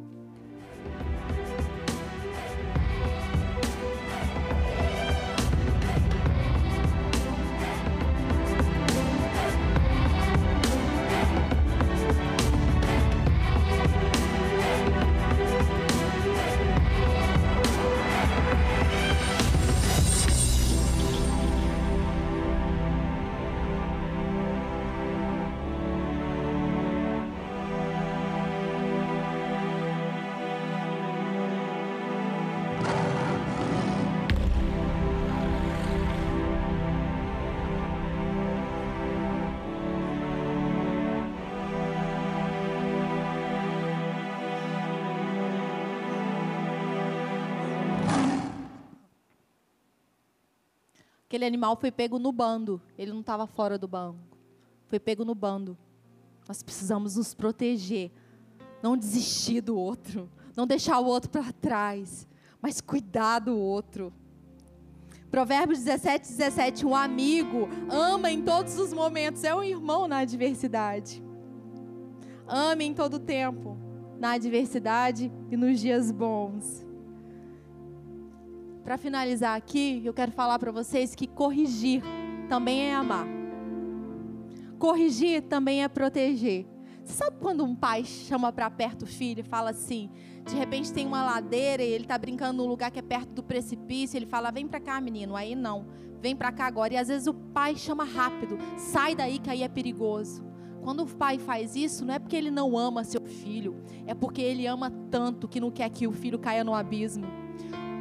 Aquele 51.36 51.48
animal 51.48 51.76
foi 51.76 51.92
pego 51.92 52.18
no 52.18 52.32
bando, 52.32 52.82
ele 52.98 53.12
não 53.12 53.20
estava 53.20 53.46
fora 53.46 53.78
do 53.78 53.90
banco. 53.90 54.18
Foi 54.88 54.98
pego 54.98 55.26
no 55.26 55.36
bando. 55.36 55.78
Nós 56.48 56.64
precisamos 56.64 57.18
nos 57.18 57.34
proteger, 57.34 58.10
não 58.82 58.96
desistir 58.96 59.60
do 59.60 59.76
outro, 59.76 60.30
não 60.56 60.66
deixar 60.66 60.98
o 60.98 61.06
outro 61.06 61.30
para 61.30 61.52
trás, 61.52 62.26
mas 62.62 62.80
cuidar 62.80 63.40
do 63.40 63.60
outro. 63.60 64.14
Provérbios 65.30 65.80
17, 65.80 66.26
17: 66.26 66.86
Um 66.86 66.96
amigo 66.96 67.68
ama 67.90 68.32
em 68.32 68.42
todos 68.42 68.80
os 68.80 68.94
momentos, 68.94 69.44
é 69.44 69.54
um 69.54 69.62
irmão 69.62 70.08
na 70.08 70.20
adversidade. 70.20 71.22
Ame 72.48 72.86
em 72.86 72.94
todo 72.94 73.20
tempo, 73.20 73.78
na 74.18 74.36
adversidade 74.36 75.30
e 75.52 75.58
nos 75.58 75.82
dias 75.82 76.14
bons 76.14 76.85
para 78.86 79.00
finalizar 79.00 79.58
aqui, 79.58 80.00
eu 80.06 80.14
quero 80.14 80.32
falar 80.32 80.60
para 80.60 80.72
vocês 80.72 81.16
que 81.16 81.26
corrigir 81.26 82.04
também 82.48 82.82
é 82.82 82.94
amar. 82.94 83.26
Corrigir 84.78 85.42
também 85.42 85.84
é 85.84 85.88
proteger. 85.88 86.68
Sabe 87.04 87.38
quando 87.40 87.66
um 87.66 87.76
pai 87.76 88.06
chama 88.06 88.54
para 88.54 88.70
perto 88.70 89.02
o 89.02 89.08
filho 89.08 89.40
e 89.40 89.44
fala 89.44 89.72
assim: 89.72 90.12
de 90.48 90.56
repente 90.56 90.94
tem 90.94 91.08
uma 91.08 91.24
ladeira 91.24 91.82
e 91.82 91.88
ele 91.88 92.04
está 92.04 92.16
brincando 92.16 92.62
num 92.62 92.70
lugar 92.70 92.92
que 92.92 93.00
é 93.00 93.02
perto 93.02 93.32
do 93.32 93.42
precipício, 93.42 94.18
ele 94.18 94.28
fala: 94.28 94.52
vem 94.52 94.68
para 94.68 94.80
cá, 94.80 95.02
menino. 95.02 95.36
Aí 95.36 95.56
não, 95.56 95.88
vem 96.22 96.36
para 96.36 96.52
cá 96.52 96.68
agora. 96.68 96.94
E 96.94 96.98
às 96.98 97.08
vezes 97.08 97.26
o 97.26 97.34
pai 97.34 97.76
chama 97.76 98.04
rápido: 98.04 98.56
sai 98.78 99.16
daí 99.16 99.40
que 99.40 99.50
aí 99.50 99.64
é 99.64 99.68
perigoso. 99.68 100.46
Quando 100.84 101.02
o 101.02 101.08
pai 101.08 101.40
faz 101.40 101.76
isso, 101.76 102.06
não 102.06 102.14
é 102.14 102.20
porque 102.20 102.36
ele 102.36 102.52
não 102.52 102.78
ama 102.78 103.04
seu 103.04 103.26
filho, 103.26 103.82
é 104.06 104.14
porque 104.14 104.44
ele 104.44 104.68
ama 104.68 104.92
tanto 105.10 105.48
que 105.48 105.60
não 105.60 105.72
quer 105.72 105.90
que 105.90 106.06
o 106.06 106.12
filho 106.12 106.38
caia 106.38 106.64
no 106.64 106.76
abismo. 106.76 107.45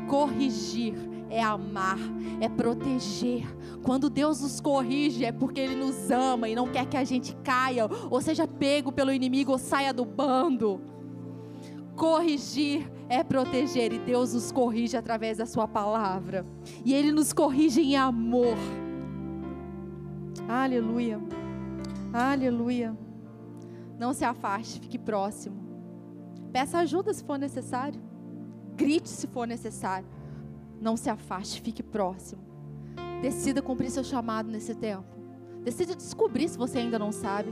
Corrigir 0.08 0.94
é 1.30 1.42
amar, 1.42 1.98
é 2.40 2.48
proteger. 2.48 3.44
Quando 3.82 4.08
Deus 4.08 4.40
nos 4.40 4.60
corrige, 4.60 5.24
é 5.24 5.32
porque 5.32 5.60
Ele 5.60 5.74
nos 5.74 6.10
ama 6.10 6.48
e 6.48 6.54
não 6.54 6.68
quer 6.68 6.86
que 6.86 6.96
a 6.96 7.04
gente 7.04 7.34
caia, 7.42 7.88
ou 8.10 8.20
seja 8.20 8.46
pego 8.46 8.92
pelo 8.92 9.12
inimigo, 9.12 9.52
ou 9.52 9.58
saia 9.58 9.92
do 9.92 10.04
bando. 10.04 10.80
Corrigir 11.96 12.90
é 13.08 13.22
proteger, 13.22 13.92
e 13.92 13.98
Deus 13.98 14.34
nos 14.34 14.52
corrige 14.52 14.96
através 14.96 15.38
da 15.38 15.46
Sua 15.46 15.66
palavra, 15.66 16.46
e 16.84 16.94
Ele 16.94 17.10
nos 17.10 17.32
corrige 17.32 17.80
em 17.80 17.96
amor. 17.96 18.56
Aleluia, 20.48 21.20
aleluia. 22.12 22.96
Não 23.98 24.12
se 24.12 24.24
afaste, 24.24 24.80
fique 24.80 24.98
próximo. 24.98 25.56
Peça 26.52 26.78
ajuda 26.78 27.12
se 27.12 27.24
for 27.24 27.38
necessário. 27.38 28.00
Grite 28.76 29.08
se 29.08 29.26
for 29.26 29.46
necessário. 29.46 30.08
Não 30.80 30.96
se 30.96 31.08
afaste, 31.08 31.60
fique 31.60 31.82
próximo. 31.82 32.42
Decida 33.22 33.62
cumprir 33.62 33.90
seu 33.90 34.04
chamado 34.04 34.50
nesse 34.50 34.74
tempo. 34.74 35.06
Decida 35.62 35.94
descobrir 35.94 36.48
se 36.48 36.58
você 36.58 36.78
ainda 36.78 36.98
não 36.98 37.10
sabe. 37.10 37.50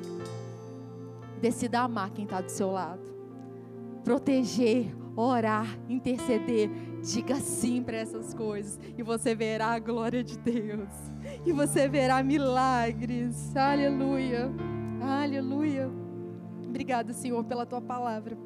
Decida 1.40 1.80
amar 1.80 2.10
quem 2.10 2.24
está 2.24 2.40
do 2.40 2.50
seu 2.50 2.70
lado. 2.70 3.02
Proteger, 4.04 4.94
orar, 5.16 5.66
interceder. 5.88 6.68
Diga 7.02 7.36
sim 7.36 7.82
para 7.82 7.96
essas 7.96 8.34
coisas. 8.34 8.78
E 8.96 9.02
você 9.02 9.34
verá 9.34 9.68
a 9.68 9.78
glória 9.78 10.22
de 10.22 10.36
Deus. 10.38 10.90
E 11.46 11.52
você 11.52 11.88
verá 11.88 12.22
milagres. 12.22 13.56
Aleluia. 13.56 14.50
Aleluia. 15.00 15.90
Obrigada, 16.68 17.12
Senhor, 17.12 17.42
pela 17.44 17.64
tua 17.64 17.80
palavra. 17.80 18.36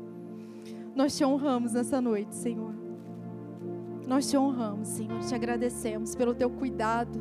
Nós 0.96 1.14
te 1.14 1.22
honramos 1.22 1.74
nessa 1.74 2.00
noite, 2.00 2.34
Senhor. 2.34 2.74
Nós 4.06 4.30
te 4.30 4.34
honramos, 4.34 4.88
Senhor. 4.88 5.20
Te 5.20 5.34
agradecemos 5.34 6.14
pelo 6.14 6.34
teu 6.34 6.48
cuidado. 6.48 7.20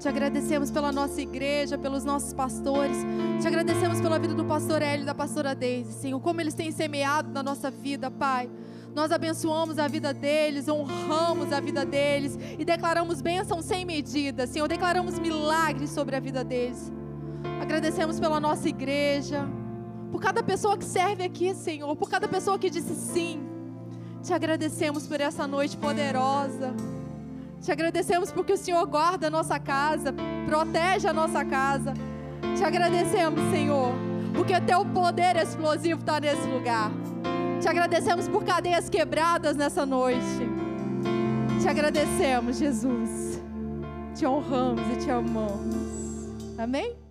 Te 0.00 0.08
agradecemos 0.08 0.68
pela 0.68 0.90
nossa 0.90 1.22
igreja, 1.22 1.78
pelos 1.78 2.04
nossos 2.04 2.32
pastores. 2.32 2.96
Te 3.40 3.46
agradecemos 3.46 4.00
pela 4.00 4.18
vida 4.18 4.34
do 4.34 4.44
pastor 4.44 4.82
Hélio 4.82 5.04
e 5.04 5.06
da 5.06 5.14
pastora 5.14 5.54
Deise, 5.54 5.92
Senhor. 5.92 6.18
Como 6.18 6.40
eles 6.40 6.54
têm 6.54 6.72
semeado 6.72 7.30
na 7.30 7.40
nossa 7.40 7.70
vida, 7.70 8.10
Pai. 8.10 8.50
Nós 8.92 9.12
abençoamos 9.12 9.78
a 9.78 9.86
vida 9.86 10.12
deles, 10.12 10.66
honramos 10.66 11.52
a 11.52 11.60
vida 11.60 11.86
deles 11.86 12.36
e 12.58 12.64
declaramos 12.64 13.22
bênção 13.22 13.62
sem 13.62 13.84
medida, 13.84 14.44
Senhor. 14.44 14.66
Declaramos 14.66 15.20
milagres 15.20 15.90
sobre 15.90 16.16
a 16.16 16.20
vida 16.20 16.42
deles. 16.42 16.92
Agradecemos 17.60 18.18
pela 18.18 18.40
nossa 18.40 18.68
igreja 18.68 19.48
por 20.10 20.20
cada 20.20 20.42
pessoa 20.42 20.76
que 20.76 20.84
serve 20.84 21.24
aqui, 21.24 21.54
Senhor, 21.54 21.94
por 21.96 22.08
cada 22.08 22.26
pessoa 22.26 22.58
que 22.58 22.70
disse 22.70 22.94
sim. 22.94 23.40
Te 24.22 24.32
agradecemos 24.32 25.06
por 25.06 25.20
essa 25.20 25.46
noite 25.46 25.76
poderosa. 25.76 26.74
Te 27.60 27.72
agradecemos 27.72 28.30
porque 28.30 28.52
o 28.52 28.56
Senhor 28.56 28.86
guarda 28.86 29.26
a 29.26 29.30
nossa 29.30 29.58
casa, 29.58 30.14
protege 30.46 31.08
a 31.08 31.12
nossa 31.12 31.44
casa. 31.44 31.92
Te 32.56 32.64
agradecemos, 32.64 33.40
Senhor, 33.50 33.92
porque 34.34 34.54
o 34.54 34.60
teu 34.60 34.84
poder 34.86 35.36
explosivo 35.36 36.00
está 36.00 36.20
nesse 36.20 36.46
lugar. 36.48 36.90
Te 37.60 37.68
agradecemos 37.68 38.28
por 38.28 38.44
cadeias 38.44 38.88
quebradas 38.88 39.56
nessa 39.56 39.84
noite. 39.84 40.48
Te 41.60 41.68
agradecemos, 41.68 42.58
Jesus. 42.58 43.40
Te 44.14 44.26
honramos 44.26 44.82
e 44.92 44.96
te 44.96 45.10
amamos. 45.10 45.88
Amém? 46.56 47.07